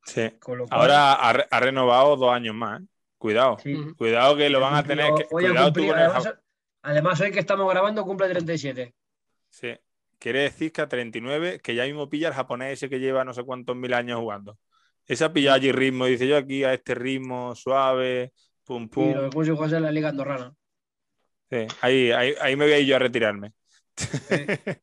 Sí. 0.05 0.31
Con 0.41 0.59
lo 0.59 0.67
cual, 0.69 0.81
Ahora 0.81 1.13
ha, 1.15 1.33
re- 1.33 1.49
ha 1.51 1.61
renovado 1.61 2.17
dos 2.17 2.33
años 2.33 2.55
más. 2.55 2.81
Cuidado. 3.19 3.59
sí. 3.59 3.77
Cuidado 3.97 4.37
que 4.37 4.49
lo 4.49 4.61
van 4.61 4.75
a 4.77 4.85
tener. 4.85 5.11
Cuidado 5.29 5.73
tú 5.73 5.87
con 5.87 5.99
el 5.99 6.11
Japón. 6.11 6.41
Además, 6.87 7.21
hoy 7.21 7.33
que 7.33 7.41
estamos 7.41 7.69
grabando 7.71 8.05
cumple 8.05 8.29
37. 8.29 8.95
Sí. 9.49 9.75
Quiere 10.19 10.41
decir 10.41 10.73
que 10.73 10.81
a 10.81 10.89
39, 10.89 11.61
que 11.61 11.75
ya 11.75 11.85
mismo 11.85 12.09
pilla 12.09 12.29
el 12.29 12.35
japonés 12.35 12.73
ese 12.73 12.89
que 12.89 12.99
lleva 12.99 13.25
no 13.25 13.35
sé 13.35 13.43
cuántos 13.45 13.77
mil 13.77 13.93
años 13.93 14.19
jugando. 14.19 14.59
Ese 15.07 15.25
ha 15.25 15.33
pillado 15.33 15.57
allí 15.57 15.73
ritmo. 15.73 16.07
Dice 16.07 16.27
yo 16.27 16.37
aquí 16.37 16.65
a 16.65 16.73
este 16.73 16.95
ritmo 16.95 17.55
suave, 17.55 18.33
pum, 18.65 18.85
Y 18.85 18.87
pum. 18.89 19.13
lo 19.13 19.31
que 19.31 19.37
consigo 19.37 19.63
hacer 19.63 19.77
en 19.79 19.83
la 19.85 19.93
Liga 19.93 20.09
Andorrana. 20.09 20.55
Sí, 21.51 21.67
ahí, 21.83 22.11
ahí, 22.13 22.35
ahí 22.41 22.57
me 22.57 22.65
voy 22.65 22.75
a 22.75 22.79
ir 22.79 22.87
yo 22.87 22.97
a 22.97 22.99
retirarme. 22.99 23.53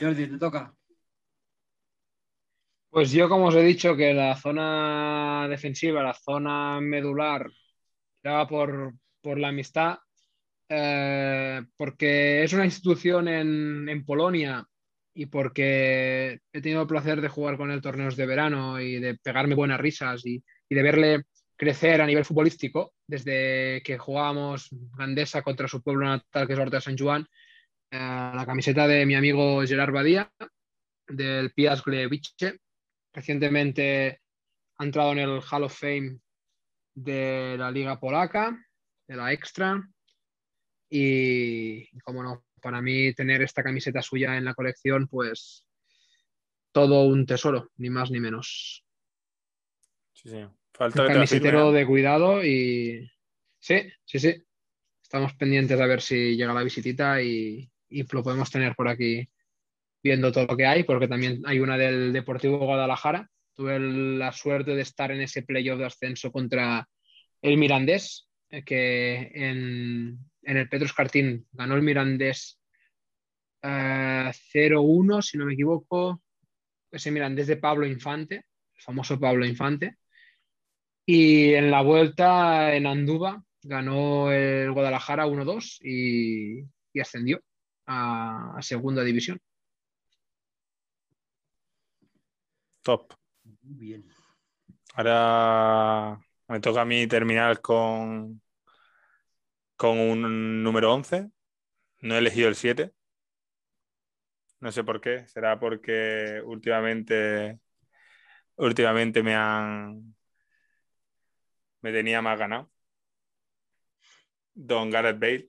Jordi, 0.00 0.26
te 0.26 0.38
toca. 0.38 0.74
Pues 2.90 3.10
yo, 3.10 3.28
como 3.28 3.46
os 3.46 3.54
he 3.54 3.62
dicho, 3.62 3.96
que 3.96 4.12
la 4.12 4.36
zona 4.36 5.46
defensiva, 5.48 6.02
la 6.02 6.14
zona 6.14 6.80
medular, 6.80 7.48
tiraba 8.20 8.46
por, 8.46 8.92
por 9.22 9.38
la 9.38 9.48
amistad, 9.48 9.98
eh, 10.74 11.62
porque 11.76 12.42
es 12.42 12.52
una 12.54 12.64
institución 12.64 13.28
en, 13.28 13.88
en 13.90 14.04
Polonia 14.06 14.66
y 15.14 15.26
porque 15.26 16.40
he 16.50 16.60
tenido 16.62 16.80
el 16.80 16.88
placer 16.88 17.20
de 17.20 17.28
jugar 17.28 17.58
con 17.58 17.70
él 17.70 17.82
torneos 17.82 18.16
de 18.16 18.24
verano 18.24 18.80
y 18.80 18.98
de 18.98 19.18
pegarme 19.18 19.54
buenas 19.54 19.78
risas 19.78 20.24
y, 20.24 20.42
y 20.70 20.74
de 20.74 20.82
verle 20.82 21.24
crecer 21.56 22.00
a 22.00 22.06
nivel 22.06 22.24
futbolístico 22.24 22.94
desde 23.06 23.82
que 23.84 23.98
jugábamos 23.98 24.70
Gandesa 24.96 25.42
contra 25.42 25.68
su 25.68 25.82
pueblo 25.82 26.06
natal, 26.06 26.46
que 26.46 26.54
es 26.54 26.58
Horta 26.58 26.80
San 26.80 26.96
Juan, 26.96 27.26
eh, 27.90 28.32
la 28.34 28.44
camiseta 28.46 28.88
de 28.88 29.04
mi 29.04 29.14
amigo 29.14 29.60
Gerard 29.66 29.92
Badía, 29.92 30.32
del 31.06 31.52
Piast 31.52 31.84
Gliwice, 31.84 32.58
Recientemente 33.12 34.22
ha 34.78 34.84
entrado 34.84 35.12
en 35.12 35.18
el 35.18 35.42
Hall 35.50 35.64
of 35.64 35.78
Fame 35.78 36.18
de 36.94 37.56
la 37.58 37.70
Liga 37.70 38.00
Polaca, 38.00 38.58
de 39.06 39.16
la 39.16 39.34
Extra. 39.34 39.86
Y, 40.94 41.88
como 42.00 42.22
no, 42.22 42.44
para 42.60 42.82
mí 42.82 43.14
tener 43.14 43.40
esta 43.40 43.62
camiseta 43.62 44.02
suya 44.02 44.36
en 44.36 44.44
la 44.44 44.52
colección, 44.52 45.08
pues 45.08 45.66
todo 46.70 47.04
un 47.04 47.24
tesoro, 47.24 47.70
ni 47.78 47.88
más 47.88 48.10
ni 48.10 48.20
menos. 48.20 48.84
Sí, 50.12 50.28
sí. 50.28 50.44
Falta 50.74 51.02
Un 51.02 51.08
camisetero 51.08 51.72
de 51.72 51.86
cuidado 51.86 52.44
y 52.44 53.10
sí, 53.58 53.90
sí, 54.04 54.18
sí. 54.18 54.44
Estamos 55.02 55.32
pendientes 55.32 55.80
a 55.80 55.86
ver 55.86 56.02
si 56.02 56.36
llega 56.36 56.52
la 56.52 56.62
visitita 56.62 57.22
y, 57.22 57.70
y 57.88 58.02
lo 58.02 58.22
podemos 58.22 58.50
tener 58.50 58.74
por 58.74 58.88
aquí 58.88 59.26
viendo 60.02 60.30
todo 60.30 60.44
lo 60.46 60.56
que 60.58 60.66
hay, 60.66 60.84
porque 60.84 61.08
también 61.08 61.40
hay 61.46 61.58
una 61.58 61.78
del 61.78 62.12
Deportivo 62.12 62.58
Guadalajara. 62.58 63.30
Tuve 63.54 63.80
la 63.80 64.30
suerte 64.32 64.74
de 64.74 64.82
estar 64.82 65.10
en 65.10 65.22
ese 65.22 65.42
playoff 65.42 65.78
de 65.78 65.86
ascenso 65.86 66.30
contra 66.30 66.86
el 67.40 67.56
Mirandés, 67.56 68.28
eh, 68.50 68.62
que 68.62 69.30
en, 69.34 70.18
el 70.42 70.68
Petros 70.68 70.92
Cartín 70.92 71.46
ganó 71.52 71.74
el 71.74 71.82
Mirandés 71.82 72.60
0-1, 73.62 75.18
eh, 75.18 75.22
si 75.22 75.38
no 75.38 75.46
me 75.46 75.54
equivoco. 75.54 76.22
Ese 76.90 77.10
Mirandés 77.10 77.46
de 77.46 77.56
Pablo 77.56 77.86
Infante, 77.86 78.36
el 78.74 78.82
famoso 78.82 79.18
Pablo 79.18 79.46
Infante. 79.46 79.96
Y 81.06 81.54
en 81.54 81.70
la 81.70 81.82
vuelta 81.82 82.74
en 82.74 82.86
Anduba 82.86 83.42
ganó 83.62 84.30
el 84.30 84.70
Guadalajara 84.72 85.26
1-2 85.26 85.78
y, 85.82 87.00
ascendió 87.00 87.40
a, 87.86 88.58
segunda 88.60 89.02
división. 89.02 89.40
Top. 92.82 93.14
bien. 93.44 94.04
Ahora 94.94 96.20
me 96.48 96.60
toca 96.60 96.82
a 96.82 96.84
mí 96.84 97.06
terminar 97.06 97.60
con, 97.60 98.42
con 99.82 99.98
un 99.98 100.62
número 100.62 100.94
11. 100.94 101.28
No 102.02 102.14
he 102.14 102.18
elegido 102.18 102.48
el 102.48 102.54
7. 102.54 102.92
No 104.60 104.70
sé 104.70 104.84
por 104.84 105.00
qué. 105.00 105.26
Será 105.26 105.58
porque 105.58 106.40
últimamente, 106.44 107.58
últimamente 108.54 109.24
me 109.24 109.34
han, 109.34 110.14
me 111.80 111.90
tenía 111.90 112.22
más 112.22 112.38
ganado. 112.38 112.70
Don 114.54 114.88
Gareth 114.88 115.18
Bale. 115.18 115.48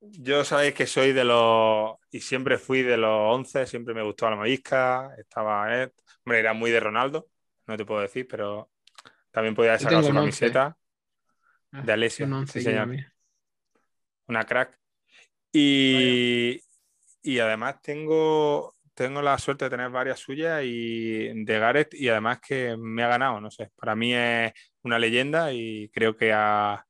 Yo 0.00 0.42
sabéis 0.42 0.74
que 0.74 0.88
soy 0.88 1.12
de 1.12 1.22
los. 1.22 1.94
Y 2.10 2.22
siempre 2.22 2.58
fui 2.58 2.82
de 2.82 2.96
los 2.96 3.34
11, 3.36 3.66
siempre 3.68 3.94
me 3.94 4.02
gustó 4.02 4.28
la 4.28 4.34
marisca, 4.34 5.14
estaba. 5.16 5.80
Ed. 5.80 5.92
Hombre, 6.24 6.40
era 6.40 6.54
muy 6.54 6.72
de 6.72 6.80
Ronaldo, 6.80 7.28
no 7.68 7.76
te 7.76 7.84
puedo 7.84 8.00
decir, 8.00 8.26
pero 8.26 8.68
también 9.30 9.54
podía 9.54 9.78
sacar 9.78 10.02
su 10.02 10.12
camiseta 10.12 10.76
ah, 11.76 11.82
de 11.82 11.92
Alessio. 11.92 12.26
Una 14.26 14.44
crack. 14.44 14.78
Y, 15.52 16.60
y 17.22 17.38
además 17.38 17.80
tengo 17.82 18.74
tengo 18.94 19.20
la 19.20 19.36
suerte 19.38 19.66
de 19.66 19.70
tener 19.70 19.90
varias 19.90 20.18
suyas 20.18 20.62
y 20.64 21.44
de 21.44 21.58
Gareth 21.58 21.92
y 21.92 22.08
además 22.08 22.40
que 22.40 22.76
me 22.78 23.02
ha 23.02 23.08
ganado, 23.08 23.42
no 23.42 23.50
sé, 23.50 23.70
para 23.76 23.94
mí 23.94 24.14
es 24.14 24.52
una 24.82 24.98
leyenda 24.98 25.52
y 25.52 25.90
creo 25.90 26.16
que 26.16 26.32
ha 26.32 26.86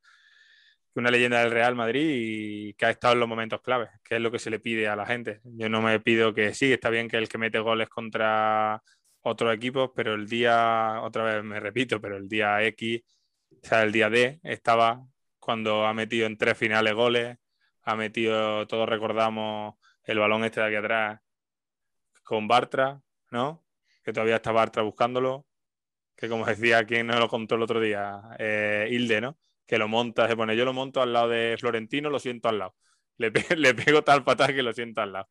una 0.95 1.11
leyenda 1.11 1.41
del 1.41 1.51
Real 1.51 1.75
Madrid 1.75 2.09
y 2.09 2.75
que 2.75 2.87
ha 2.87 2.91
estado 2.91 3.15
en 3.15 3.21
los 3.21 3.29
momentos 3.29 3.61
claves, 3.61 3.91
que 4.03 4.17
es 4.17 4.21
lo 4.21 4.31
que 4.31 4.39
se 4.39 4.51
le 4.51 4.61
pide 4.61 4.89
a 4.89 4.97
la 4.97 5.05
gente. 5.05 5.41
Yo 5.45 5.69
no 5.69 5.83
me 5.83 6.01
pido 6.01 6.33
que 6.33 6.55
sí, 6.55 6.73
está 6.73 6.91
bien 6.91 7.09
que 7.09 7.19
el 7.19 7.29
que 7.29 7.39
mete 7.39 7.59
goles 7.59 7.89
contra 7.89 8.83
otros 9.21 9.55
equipos, 9.55 9.91
pero 9.95 10.15
el 10.15 10.27
día, 10.29 11.01
otra 11.03 11.25
vez 11.25 11.45
me 11.45 11.61
repito, 11.61 12.01
pero 12.01 12.17
el 12.17 12.29
día 12.29 12.63
X, 12.65 13.03
o 13.51 13.67
sea, 13.67 13.83
el 13.83 13.93
día 13.93 14.11
D, 14.11 14.41
estaba 14.43 15.07
cuando 15.39 15.87
ha 15.87 15.95
metido 15.95 16.27
en 16.27 16.37
tres 16.37 16.59
finales 16.59 16.95
goles, 16.95 17.39
ha 17.83 17.97
metido, 17.97 18.67
todos 18.67 18.89
recordamos 18.89 19.75
el 20.05 20.19
balón 20.19 20.45
este 20.45 20.61
de 20.61 20.67
aquí 20.67 20.77
atrás 20.77 21.21
con 22.25 22.49
Bartra, 22.49 23.01
¿no? 23.31 23.65
Que 24.05 24.13
todavía 24.13 24.37
está 24.37 24.53
Bartra 24.53 24.83
buscándolo. 24.83 25.47
Que 26.17 26.29
como 26.29 26.47
decía 26.47 26.85
quien 26.87 27.07
nos 27.09 27.21
lo 27.21 27.29
contó 27.29 27.55
el 27.57 27.63
otro 27.63 27.81
día, 27.81 28.23
eh, 28.39 28.89
Hilde, 28.91 29.21
¿no? 29.21 29.39
Que 29.67 29.79
lo 29.79 29.89
monta, 29.89 30.29
se 30.29 30.37
pone, 30.37 30.57
yo 30.57 30.65
lo 30.65 30.73
monto 30.73 31.03
al 31.03 31.13
lado 31.13 31.29
de 31.29 31.57
Florentino, 31.59 32.11
lo 32.11 32.19
siento 32.19 32.49
al 32.49 32.59
lado. 32.59 32.75
Le, 33.19 33.33
le 33.57 33.75
pego 33.75 34.03
tal 34.05 34.25
patada 34.25 34.53
que 34.55 34.63
lo 34.63 34.73
siento 34.73 35.03
al 35.03 35.13
lado. 35.13 35.29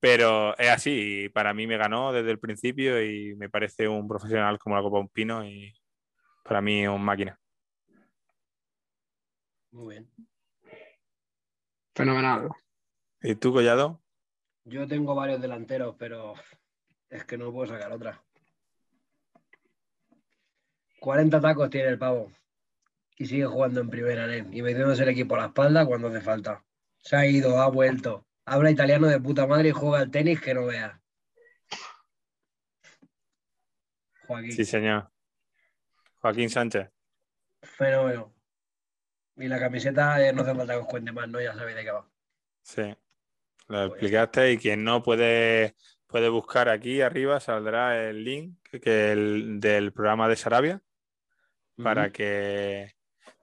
Pero 0.00 0.56
es 0.58 0.70
así, 0.70 1.30
para 1.30 1.54
mí 1.54 1.66
me 1.66 1.78
ganó 1.78 2.12
desde 2.12 2.30
el 2.30 2.38
principio 2.40 3.02
y 3.02 3.34
me 3.36 3.50
parece 3.50 3.88
un 3.88 4.08
profesional 4.08 4.58
como 4.58 4.76
la 4.76 4.82
Copa 4.82 4.98
Un 5.00 5.08
Pino 5.08 5.46
y 5.46 5.72
para 6.44 6.60
mí 6.60 6.82
es 6.82 6.88
un 6.88 7.02
máquina. 7.02 7.38
Muy 9.72 9.94
bien. 9.94 10.10
Fenomenal. 11.94 12.50
¿Y 13.22 13.34
tú, 13.34 13.52
Collado? 13.52 14.00
Yo 14.64 14.86
tengo 14.86 15.14
varios 15.14 15.40
delanteros, 15.40 15.96
pero 15.98 16.34
es 17.08 17.24
que 17.24 17.36
no 17.36 17.50
puedo 17.50 17.72
sacar 17.72 17.92
otra. 17.92 18.22
40 21.00 21.40
tacos 21.40 21.70
tiene 21.70 21.88
el 21.88 21.98
pavo. 21.98 22.32
Y 23.16 23.26
sigue 23.26 23.46
jugando 23.46 23.80
en 23.80 23.90
primera, 23.90 24.32
¿eh? 24.34 24.46
Y 24.50 24.62
metiéndose 24.62 25.02
el 25.02 25.10
equipo 25.10 25.34
a 25.34 25.38
la 25.38 25.46
espalda 25.46 25.86
cuando 25.86 26.08
hace 26.08 26.20
falta. 26.20 26.64
Se 27.00 27.16
ha 27.16 27.26
ido, 27.26 27.60
ha 27.60 27.68
vuelto. 27.68 28.26
Habla 28.44 28.70
italiano 28.70 29.06
de 29.06 29.20
puta 29.20 29.46
madre 29.46 29.70
y 29.70 29.72
juega 29.72 30.00
al 30.00 30.10
tenis 30.10 30.40
que 30.40 30.54
no 30.54 30.66
vea. 30.66 31.00
Joaquín. 34.26 34.52
Sí, 34.52 34.64
señor. 34.64 35.13
Joaquín 36.24 36.48
Sánchez. 36.48 36.90
Fenómeno. 37.60 38.34
Y 39.36 39.46
la 39.46 39.60
camiseta 39.60 40.26
eh, 40.26 40.32
no 40.32 40.40
hace 40.40 40.54
falta 40.54 40.72
que 40.72 40.78
os 40.78 40.86
cuente 40.86 41.12
más, 41.12 41.28
¿no? 41.28 41.38
Ya 41.38 41.52
sabéis 41.52 41.76
de 41.76 41.84
qué 41.84 41.90
va. 41.90 42.10
Sí. 42.62 42.82
Lo 43.68 43.88
pues 43.88 43.90
explicaste 43.90 44.52
y 44.52 44.56
quien 44.56 44.84
no 44.84 45.02
puede, 45.02 45.76
puede 46.06 46.30
buscar 46.30 46.70
aquí 46.70 47.02
arriba, 47.02 47.40
saldrá 47.40 48.08
el 48.08 48.24
link 48.24 48.56
que 48.80 49.12
el, 49.12 49.60
del 49.60 49.92
programa 49.92 50.26
de 50.26 50.36
Sarabia 50.36 50.82
para, 51.76 52.10
que, 52.10 52.94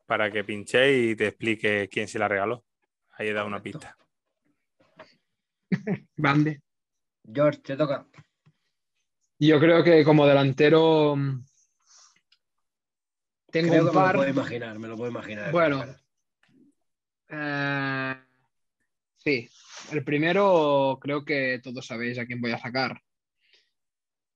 para 0.08 0.32
que 0.32 0.44
pinchéis 0.44 1.12
y 1.12 1.16
te 1.16 1.28
explique 1.28 1.88
quién 1.88 2.08
se 2.08 2.18
la 2.18 2.28
regaló. 2.28 2.66
Ahí 3.12 3.28
he 3.28 3.34
dado 3.34 3.46
una 3.46 3.62
pista. 3.62 3.96
Grande. 6.18 6.64
George, 7.32 7.60
te 7.60 7.78
toca. 7.78 8.08
Yo 9.38 9.60
creo 9.60 9.84
que 9.84 10.04
como 10.04 10.26
delantero 10.26 11.16
tengo 13.52 13.74
un 13.74 13.94
par. 13.94 14.18
Me 14.18 14.26
lo 14.26 14.34
puedo 14.34 14.42
imaginar, 14.42 14.80
me 14.80 14.88
lo 14.88 14.98
puedo 14.98 15.12
imaginar. 15.12 15.52
Bueno, 15.52 15.86
eh, 17.30 18.16
sí, 19.18 19.50
el 19.92 20.04
primero 20.04 21.00
creo 21.02 21.24
que 21.24 21.60
todos 21.64 21.86
sabéis 21.86 22.20
a 22.20 22.26
quién 22.26 22.42
voy 22.42 22.52
a 22.52 22.58
sacar. 22.58 23.02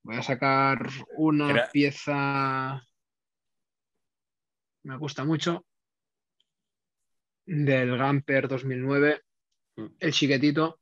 Voy 0.03 0.17
a 0.17 0.21
sacar 0.21 0.87
una 1.17 1.67
pieza. 1.71 2.81
Me 4.83 4.97
gusta 4.97 5.25
mucho. 5.25 5.65
Del 7.45 7.97
Gamper 7.97 8.47
2009. 8.47 9.21
Mm. 9.77 9.85
El 9.99 10.13
chiquetito. 10.13 10.79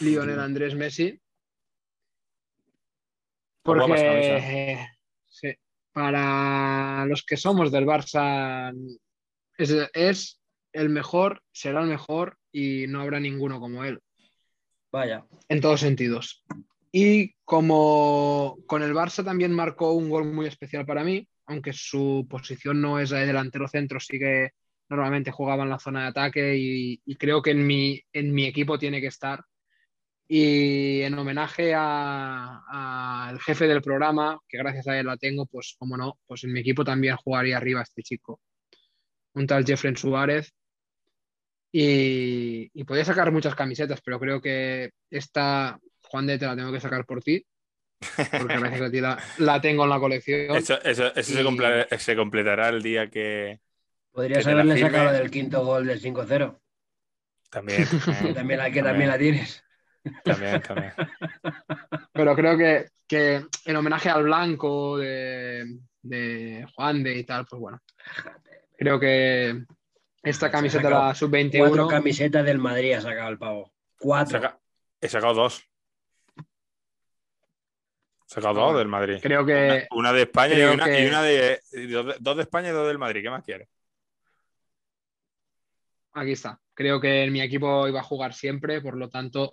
Lionel 0.00 0.40
Andrés 0.40 0.74
Messi. 0.74 1.20
Porque 3.62 4.86
para 5.96 7.06
los 7.06 7.24
que 7.24 7.38
somos 7.38 7.72
del 7.72 7.86
Barça 7.86 8.70
es 9.56 10.40
el 10.74 10.90
mejor, 10.90 11.40
será 11.52 11.80
el 11.80 11.88
mejor 11.88 12.36
y 12.52 12.84
no 12.86 13.00
habrá 13.00 13.18
ninguno 13.18 13.60
como 13.60 13.82
él. 13.82 13.98
Vaya. 14.92 15.24
En 15.48 15.62
todos 15.62 15.80
sentidos. 15.80 16.44
Y 16.92 17.32
como 17.46 18.58
con 18.66 18.82
el 18.82 18.92
Barça 18.92 19.24
también 19.24 19.54
marcó 19.54 19.92
un 19.92 20.10
gol 20.10 20.30
muy 20.30 20.44
especial 20.44 20.84
para 20.84 21.02
mí, 21.02 21.26
aunque 21.46 21.72
su 21.72 22.26
posición 22.28 22.78
no 22.78 23.00
es 23.00 23.08
de 23.08 23.24
delantero 23.24 23.66
centro, 23.66 23.98
sí 23.98 24.18
que 24.18 24.50
normalmente 24.90 25.30
jugaba 25.30 25.62
en 25.62 25.70
la 25.70 25.78
zona 25.78 26.02
de 26.02 26.08
ataque 26.08 26.56
y, 26.58 27.16
creo 27.16 27.40
que 27.40 27.52
en 27.52 27.66
mi, 27.66 28.02
en 28.12 28.34
mi 28.34 28.44
equipo 28.44 28.78
tiene 28.78 29.00
que 29.00 29.06
estar. 29.06 29.42
Y 30.28 31.02
en 31.02 31.18
homenaje 31.18 31.72
al 31.74 33.40
jefe 33.40 33.68
del 33.68 33.82
programa, 33.82 34.40
que 34.48 34.58
gracias 34.58 34.88
a 34.88 34.98
él 34.98 35.06
la 35.06 35.16
tengo, 35.16 35.46
pues 35.46 35.76
como 35.78 35.96
no, 35.96 36.18
pues 36.26 36.44
en 36.44 36.52
mi 36.52 36.60
equipo 36.60 36.84
también 36.84 37.16
jugaría 37.16 37.56
arriba 37.56 37.82
este 37.82 38.02
chico. 38.02 38.40
Un 39.34 39.46
tal 39.46 39.64
Jeffrey 39.64 39.94
Suárez, 39.94 40.52
y, 41.78 42.84
podía 42.84 43.04
sacar 43.04 43.30
muchas 43.30 43.54
camisetas, 43.54 44.00
pero 44.00 44.18
creo 44.18 44.40
que 44.40 44.92
esta, 45.10 45.78
Juan 46.04 46.26
de, 46.26 46.38
te 46.38 46.46
la 46.46 46.56
tengo 46.56 46.72
que 46.72 46.80
sacar 46.80 47.04
por 47.04 47.22
ti. 47.22 47.44
Porque 48.16 48.58
gracias 48.58 48.80
a 48.80 48.90
ti 48.90 49.00
la, 49.00 49.60
tengo 49.60 49.84
en 49.84 49.90
la 49.90 50.00
colección. 50.00 50.56
Eso, 50.56 50.78
se, 50.78 52.16
completará 52.16 52.70
el 52.70 52.82
día 52.82 53.10
que. 53.10 53.60
Podrías 54.10 54.46
haberle 54.46 54.78
sacado 54.78 55.12
del 55.12 55.30
quinto 55.30 55.66
gol 55.66 55.86
del 55.86 56.00
5-0. 56.00 56.58
También. 57.50 57.86
también, 58.34 58.58
la, 58.58 58.70
que 58.70 58.82
también. 58.82 59.10
la 59.10 59.18
tienes. 59.18 59.62
También, 60.24 60.62
también. 60.62 60.92
Pero 62.12 62.34
creo 62.34 62.56
que, 62.56 62.86
que 63.06 63.46
en 63.64 63.76
homenaje 63.76 64.10
al 64.10 64.24
blanco 64.24 64.98
de, 64.98 65.78
de 66.02 66.66
Juan 66.74 67.02
de 67.02 67.18
y 67.18 67.24
tal, 67.24 67.46
pues 67.46 67.60
bueno. 67.60 67.80
Creo 68.78 69.00
que, 69.00 69.64
esta 70.26 70.50
camiseta 70.50 70.88
de 70.88 70.94
la 70.94 71.14
sub-21. 71.14 71.58
Cuatro 71.58 71.86
camisetas 71.86 72.44
del 72.44 72.58
Madrid 72.58 72.94
ha 72.94 73.00
sacado 73.00 73.28
el 73.30 73.38
pavo. 73.38 73.72
Cuatro. 73.98 74.58
He 75.00 75.08
sacado 75.08 75.34
dos. 75.34 75.62
He 76.36 78.34
sacado 78.34 78.54
dos 78.54 78.78
del 78.78 78.88
Madrid. 78.88 79.18
Creo 79.22 79.46
que. 79.46 79.86
Una, 79.92 80.12
de 80.12 80.22
España 80.22 80.58
y 80.58 80.62
una, 80.62 81.00
y 81.00 81.06
una, 81.06 81.22
de. 81.22 81.60
Dos 82.18 82.36
de 82.36 82.42
España 82.42 82.70
y 82.70 82.72
dos 82.72 82.88
del 82.88 82.98
Madrid. 82.98 83.22
¿Qué 83.22 83.30
más 83.30 83.44
quieres? 83.44 83.68
Aquí 86.14 86.32
está. 86.32 86.58
Creo 86.74 87.00
que 87.00 87.22
en 87.22 87.32
mi 87.32 87.40
equipo 87.40 87.86
iba 87.86 88.00
a 88.00 88.04
jugar 88.04 88.34
siempre, 88.34 88.80
por 88.80 88.96
lo 88.96 89.08
tanto, 89.08 89.52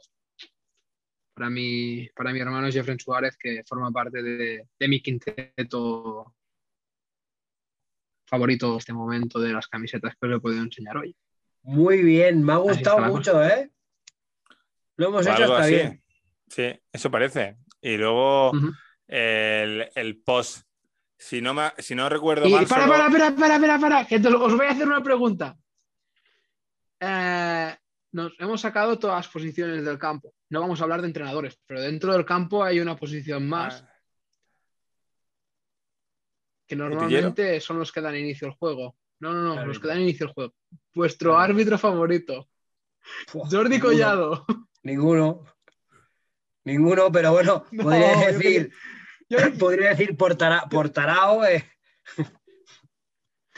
para 1.34 1.50
mi, 1.50 2.08
para 2.16 2.32
mi 2.32 2.40
hermano 2.40 2.72
Jeffrey 2.72 2.98
Suárez, 3.00 3.36
que 3.38 3.64
forma 3.68 3.92
parte 3.92 4.22
de, 4.22 4.68
de 4.80 4.88
mi 4.88 5.02
quinteto 5.02 6.34
favorito 8.26 8.72
en 8.74 8.78
este 8.80 8.94
momento 8.94 9.40
de 9.40 9.54
las 9.54 9.68
camisetas 9.68 10.16
que 10.20 10.28
os 10.28 10.36
he 10.38 10.40
podido 10.40 10.64
enseñar 10.64 10.98
hoy. 10.98 11.16
Muy 11.64 12.02
bien, 12.04 12.44
me 12.44 12.54
ha 12.54 12.58
gustado 12.58 13.00
mucho, 13.02 13.44
¿eh? 13.44 13.72
Lo 14.98 15.08
hemos 15.08 15.26
O 15.26 15.32
hecho 15.32 15.44
hasta 15.44 15.58
así. 15.64 15.76
bien. 15.76 16.04
Sí, 16.48 16.82
eso 16.92 17.10
parece. 17.10 17.58
Y 17.82 17.98
luego 17.98 18.52
el, 19.08 19.90
el 19.96 20.18
post. 20.22 20.68
Si 21.18 21.42
no, 21.42 21.54
me, 21.54 21.72
si 21.80 21.96
no 21.96 22.10
recuerdo 22.10 22.48
Y 22.48 22.52
mal. 22.52 22.68
para, 22.68 22.86
solo- 22.86 22.94
para, 22.94 23.10
para, 23.10 23.36
para, 23.36 23.60
para, 23.60 23.80
para, 23.80 24.08
que 24.08 24.20
te- 24.20 24.28
os 24.28 24.56
voy 24.58 24.66
a 24.66 24.72
hacer 24.72 24.86
una 24.88 25.02
pregunta. 25.02 25.58
Eh, 27.00 27.76
nos 28.14 28.32
hemos 28.40 28.62
sacado 28.62 28.98
todas 28.98 29.18
las 29.18 29.28
posiciones 29.28 29.84
del 29.84 30.00
campo. 30.00 30.34
No 30.50 30.62
vamos 30.62 30.80
a 30.80 30.84
hablar 30.84 31.02
de 31.02 31.08
entrenadores, 31.08 31.60
pero 31.68 31.82
dentro 31.82 32.14
del 32.14 32.26
campo 32.26 32.64
hay 32.64 32.80
una 32.80 32.96
posición 32.96 33.48
más 33.48 33.84
Ah, 33.84 33.90
que 36.68 36.76
normalmente 36.76 37.60
son 37.60 37.80
los 37.80 37.92
que 37.92 38.02
dan 38.02 38.16
inicio 38.16 38.48
al 38.48 38.54
juego. 38.54 38.96
No, 39.20 39.34
no, 39.34 39.56
no, 39.56 39.66
los 39.66 39.80
que 39.80 39.88
dan 39.88 40.02
inicio 40.02 40.28
al 40.28 40.34
juego. 40.34 40.54
Vuestro 40.94 41.38
Árbitro. 41.38 41.54
árbitro 41.54 41.78
favorito, 41.78 42.50
Pua, 43.32 43.48
Jordi 43.50 43.70
ninguno, 43.76 43.92
Collado. 43.94 44.46
Ninguno. 44.84 45.46
Ninguno, 46.66 47.12
pero 47.12 47.32
bueno, 47.34 47.66
No, 47.72 47.84
podría 47.84 48.32
decir, 48.32 48.72
Yo- 49.30 49.38
podría 49.60 49.90
decir 49.90 50.16
Portarao, 50.18 51.46
eh. 51.46 51.70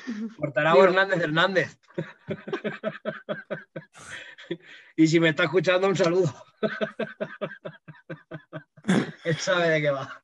Portarao 0.38 0.76
Digo- 0.76 0.86
Hernández 0.86 1.22
Hernández. 1.22 1.80
y 4.96 5.08
si 5.08 5.20
me 5.20 5.30
está 5.30 5.44
escuchando, 5.44 5.88
un 5.88 5.96
saludo. 5.96 6.34
Él 9.24 9.36
sabe 9.38 9.70
de 9.70 9.82
qué 9.82 9.90
va. 9.92 10.24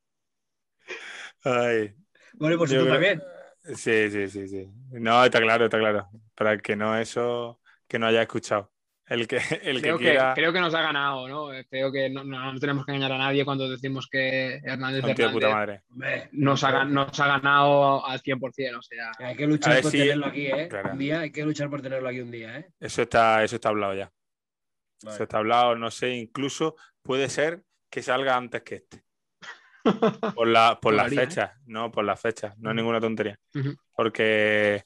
ay, 1.44 1.96
Bueno, 2.34 2.56
y 2.56 2.58
por 2.58 2.68
creo- 2.68 2.88
también. 2.88 3.22
Sí, 3.76 4.10
sí, 4.10 4.28
sí, 4.30 4.48
sí. 4.48 4.68
No, 4.92 5.24
está 5.24 5.40
claro, 5.40 5.66
está 5.66 5.78
claro. 5.78 6.10
Para 6.36 6.54
el 6.54 6.62
que 6.62 6.76
no 6.76 6.98
eso, 6.98 7.60
que 7.88 8.00
no 8.00 8.08
haya 8.08 8.22
escuchado. 8.24 8.71
El 9.12 9.28
que, 9.28 9.38
el 9.64 9.82
creo, 9.82 9.98
que 9.98 10.06
que, 10.06 10.12
quiera. 10.12 10.34
creo 10.34 10.54
que 10.54 10.60
nos 10.62 10.74
ha 10.74 10.82
ganado, 10.82 11.28
¿no? 11.28 11.50
Creo 11.70 11.92
que 11.92 12.10
no, 12.10 12.24
no- 12.24 12.54
no 12.54 12.60
tenemos 12.60 12.86
que 12.86 12.94
engañar 12.94 13.12
a 13.12 13.18
nadie 13.18 13.44
cuando 13.44 13.70
decimos 13.70 14.08
que 14.10 14.56
Hernández 14.64 15.04
tío 15.16 15.28
de 15.28 15.34
puta 15.34 15.48
Hernández 15.48 15.54
madre. 15.54 15.84
Hombre, 15.90 16.30
nos 16.32 16.64
ha, 16.64 16.86
nos 16.86 17.20
ha 17.20 17.28
ganado 17.28 18.06
al 18.06 18.22
100%, 18.22 18.78
o 18.78 18.82
sea, 18.82 19.12
Hay 19.20 19.36
que 19.36 19.48
luchar 19.48 19.82
por 19.82 19.92
si- 19.92 19.98
tenerlo 19.98 20.28
aquí, 20.28 20.48
¿eh? 20.48 20.68
Claro. 20.70 20.92
Un 20.94 20.98
día 21.00 21.20
hay 21.20 21.32
que 21.32 21.44
luchar 21.44 21.70
por 21.70 21.82
tenerlo 21.82 22.08
aquí 22.08 22.22
un 22.22 22.32
día, 22.32 22.58
¿eh? 22.60 22.70
Eso 22.80 23.02
está, 23.02 23.44
eso 23.44 23.56
está 23.56 23.70
hablado 23.70 23.94
ya. 23.96 24.12
Vale. 25.04 25.16
Eso 25.16 25.24
está 25.24 25.38
hablado, 25.40 25.76
no 25.76 25.92
sé, 25.92 26.12
incluso 26.12 26.76
puede 27.04 27.28
ser 27.30 27.64
que 27.90 28.02
salga 28.02 28.38
antes 28.38 28.62
que 28.64 28.76
este. 28.76 29.04
Por, 30.36 30.48
la, 30.48 30.80
por 30.80 30.94
las 30.94 31.12
¿eh? 31.12 31.16
fechas, 31.16 31.52
no, 31.66 31.92
por 31.92 32.06
las 32.06 32.22
fechas, 32.22 32.56
no 32.60 32.70
es 32.70 32.76
ninguna 32.76 33.02
tontería. 33.02 33.38
Porque 33.94 34.84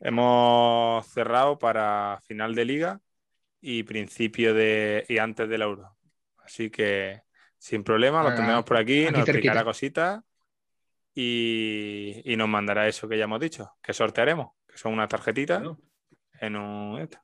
hemos 0.00 1.06
cerrado 1.06 1.58
para 1.58 2.20
final 2.26 2.54
de 2.54 2.64
liga 2.64 3.00
y 3.60 3.82
principio 3.82 4.54
de 4.54 5.04
y 5.08 5.18
antes 5.18 5.48
del 5.48 5.62
euro. 5.62 5.96
Así 6.44 6.70
que 6.70 7.22
sin 7.58 7.82
problema, 7.82 8.22
lo 8.22 8.34
tendremos 8.34 8.64
por 8.64 8.76
aquí, 8.76 9.04
aquí 9.06 9.12
nos 9.16 9.28
explicará 9.28 9.64
cositas 9.64 10.22
y, 11.14 12.20
y 12.24 12.36
nos 12.36 12.48
mandará 12.48 12.86
eso 12.88 13.08
que 13.08 13.18
ya 13.18 13.24
hemos 13.24 13.40
dicho, 13.40 13.70
que 13.82 13.92
sortearemos, 13.92 14.52
que 14.68 14.76
son 14.78 14.92
unas 14.92 15.08
tarjetitas 15.08 15.58
Claro. 15.58 15.78
en 16.40 16.56
un... 16.56 17.00
esto. 17.00 17.18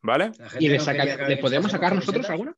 ¿Vale? 0.00 0.30
¿y 0.60 0.68
le, 0.68 0.78
no 0.78 0.84
saca- 0.84 1.00
quería 1.04 1.16
que 1.16 1.28
¿le 1.28 1.36
podemos 1.38 1.70
sacar 1.70 1.94
nosotros 1.94 2.28
alguna? 2.30 2.54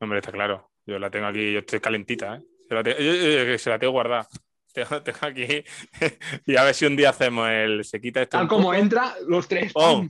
Hombre, 0.00 0.18
está 0.18 0.32
claro. 0.32 0.72
Yo 0.84 0.98
la 0.98 1.10
tengo 1.10 1.26
aquí, 1.26 1.52
yo 1.52 1.60
estoy 1.60 1.80
calentita, 1.80 2.36
¿eh? 2.36 2.42
Se 2.68 2.74
la, 2.74 2.82
te- 2.82 2.90
yo- 3.04 3.14
yo- 3.14 3.44
yo- 3.52 3.58
se 3.58 3.70
la 3.70 3.78
tengo 3.78 3.92
guardada. 3.92 4.28
Tengo, 4.76 5.02
tengo 5.02 5.18
aquí. 5.22 5.64
y 6.46 6.56
a 6.56 6.62
ver 6.64 6.74
si 6.74 6.84
un 6.84 6.96
día 6.96 7.08
hacemos 7.08 7.48
el. 7.48 7.82
Se 7.82 7.98
quita 7.98 8.20
esto. 8.20 8.36
Tal 8.36 8.46
como 8.46 8.64
poco. 8.64 8.74
entra, 8.74 9.14
los 9.26 9.48
tres. 9.48 9.72
¡Pum! 9.72 10.06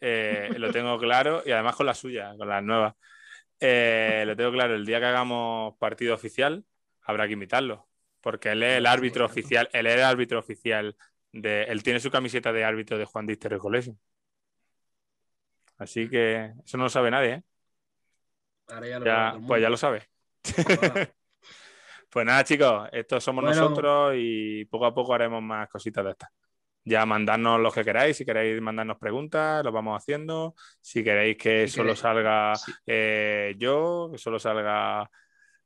Eh, 0.00 0.50
lo 0.58 0.70
tengo 0.70 0.98
claro 0.98 1.42
y 1.44 1.50
además 1.52 1.76
con 1.76 1.86
la 1.86 1.94
suya, 1.94 2.34
con 2.36 2.48
las 2.48 2.62
nuevas. 2.62 2.94
Eh, 3.60 4.24
lo 4.26 4.36
tengo 4.36 4.52
claro. 4.52 4.74
El 4.74 4.84
día 4.86 5.00
que 5.00 5.06
hagamos 5.06 5.76
partido 5.78 6.14
oficial, 6.14 6.64
habrá 7.02 7.26
que 7.26 7.34
invitarlo. 7.34 7.88
Porque 8.20 8.50
él 8.50 8.62
es 8.62 8.78
el 8.78 8.86
árbitro 8.86 9.24
oficial. 9.24 9.68
Él 9.72 9.86
es 9.86 9.94
el 9.94 10.02
árbitro 10.02 10.38
oficial. 10.38 10.96
De, 11.32 11.64
él 11.64 11.82
tiene 11.82 12.00
su 12.00 12.10
camiseta 12.10 12.52
de 12.52 12.64
árbitro 12.64 12.98
de 12.98 13.04
Juan 13.04 13.26
Dister 13.26 13.52
Recollection. 13.52 13.98
Así 15.78 16.08
que 16.08 16.52
eso 16.64 16.78
no 16.78 16.84
lo 16.84 16.90
sabe 16.90 17.10
nadie, 17.10 17.32
¿eh? 17.32 17.42
Ahora 18.68 18.88
ya 18.88 18.98
lo 18.98 19.04
Ya, 19.04 19.38
pues 19.46 19.62
ya 19.62 19.70
lo 19.70 19.76
sabe. 19.76 20.08
Pues 22.08 22.24
nada, 22.24 22.44
chicos, 22.44 22.88
estos 22.92 23.22
somos 23.22 23.44
Bueno. 23.44 23.60
nosotros 23.60 24.14
y 24.16 24.64
poco 24.66 24.86
a 24.86 24.94
poco 24.94 25.12
haremos 25.12 25.42
más 25.42 25.68
cositas 25.68 26.02
de 26.02 26.12
estas. 26.12 26.30
Ya 26.88 27.04
mandadnos 27.04 27.60
lo 27.60 27.72
que 27.72 27.82
queráis, 27.84 28.16
si 28.16 28.24
queréis 28.24 28.62
mandarnos 28.62 28.96
preguntas, 28.96 29.64
lo 29.64 29.72
vamos 29.72 30.00
haciendo. 30.00 30.54
Si 30.80 31.02
queréis 31.02 31.36
que 31.36 31.66
Si 31.66 31.74
solo 31.74 31.86
queréis. 31.88 31.98
salga 31.98 32.54
Sí. 32.54 32.72
eh, 32.86 33.54
yo, 33.58 34.08
que 34.12 34.18
solo 34.18 34.38
salga 34.38 35.10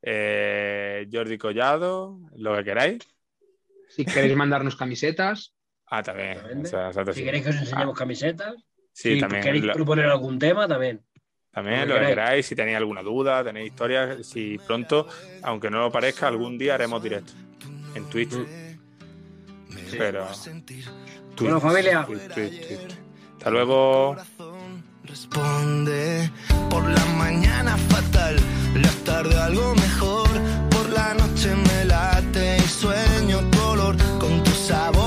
eh, 0.01 1.07
Jordi 1.11 1.37
Collado, 1.37 2.19
lo 2.37 2.57
que 2.57 2.63
queráis. 2.63 2.97
Si 3.87 4.03
queréis 4.03 4.35
mandarnos 4.35 4.75
camisetas, 4.75 5.53
Ah, 5.85 6.01
también. 6.01 6.31
Exactamente. 6.31 6.67
o 6.67 6.71
sea, 6.71 6.87
exacto, 6.87 7.13
Si 7.13 7.19
sí. 7.19 7.25
queréis 7.25 7.43
que 7.43 7.49
os 7.51 7.55
enseñemos 7.57 7.95
Ah, 7.95 7.99
camisetas, 7.99 8.55
sí, 8.91 9.13
si 9.13 9.19
también. 9.19 9.43
queréis 9.43 9.63
lo- 9.65 9.73
proponer 9.73 10.05
algún 10.07 10.39
tema, 10.39 10.67
también. 10.67 11.01
También 11.51 11.81
Lo 11.81 11.93
que 11.95 11.99
que 11.99 12.07
queráis. 12.07 12.15
queráis, 12.15 12.45
si 12.47 12.55
tenéis 12.55 12.77
alguna 12.77 13.03
duda, 13.03 13.43
tenéis 13.43 13.67
historias, 13.71 14.25
si 14.25 14.57
pronto, 14.65 15.07
aunque 15.43 15.69
no 15.69 15.81
lo 15.81 15.91
parezca, 15.91 16.27
algún 16.27 16.57
día 16.57 16.73
haremos 16.75 17.03
directo 17.03 17.33
en 17.93 18.09
Twitch 18.09 18.33
sí. 19.91 19.97
Pero... 19.97 20.27
Bueno, 21.39 21.59
familia. 21.59 22.07
Hasta 23.37 23.49
luego. 23.49 24.15
Responde 25.03 26.31
por 26.69 26.87
la 26.87 27.05
mañana 27.17 27.75
fatal, 27.75 28.37
la 28.75 28.91
tarde 29.03 29.35
algo 29.37 29.73
mejor, 29.75 30.29
por 30.69 30.89
la 30.89 31.13
noche 31.15 31.53
me 31.55 31.85
late 31.85 32.57
y 32.57 32.61
sueño 32.61 33.39
color 33.57 33.97
con 34.19 34.43
tu 34.43 34.51
sabor. 34.51 35.00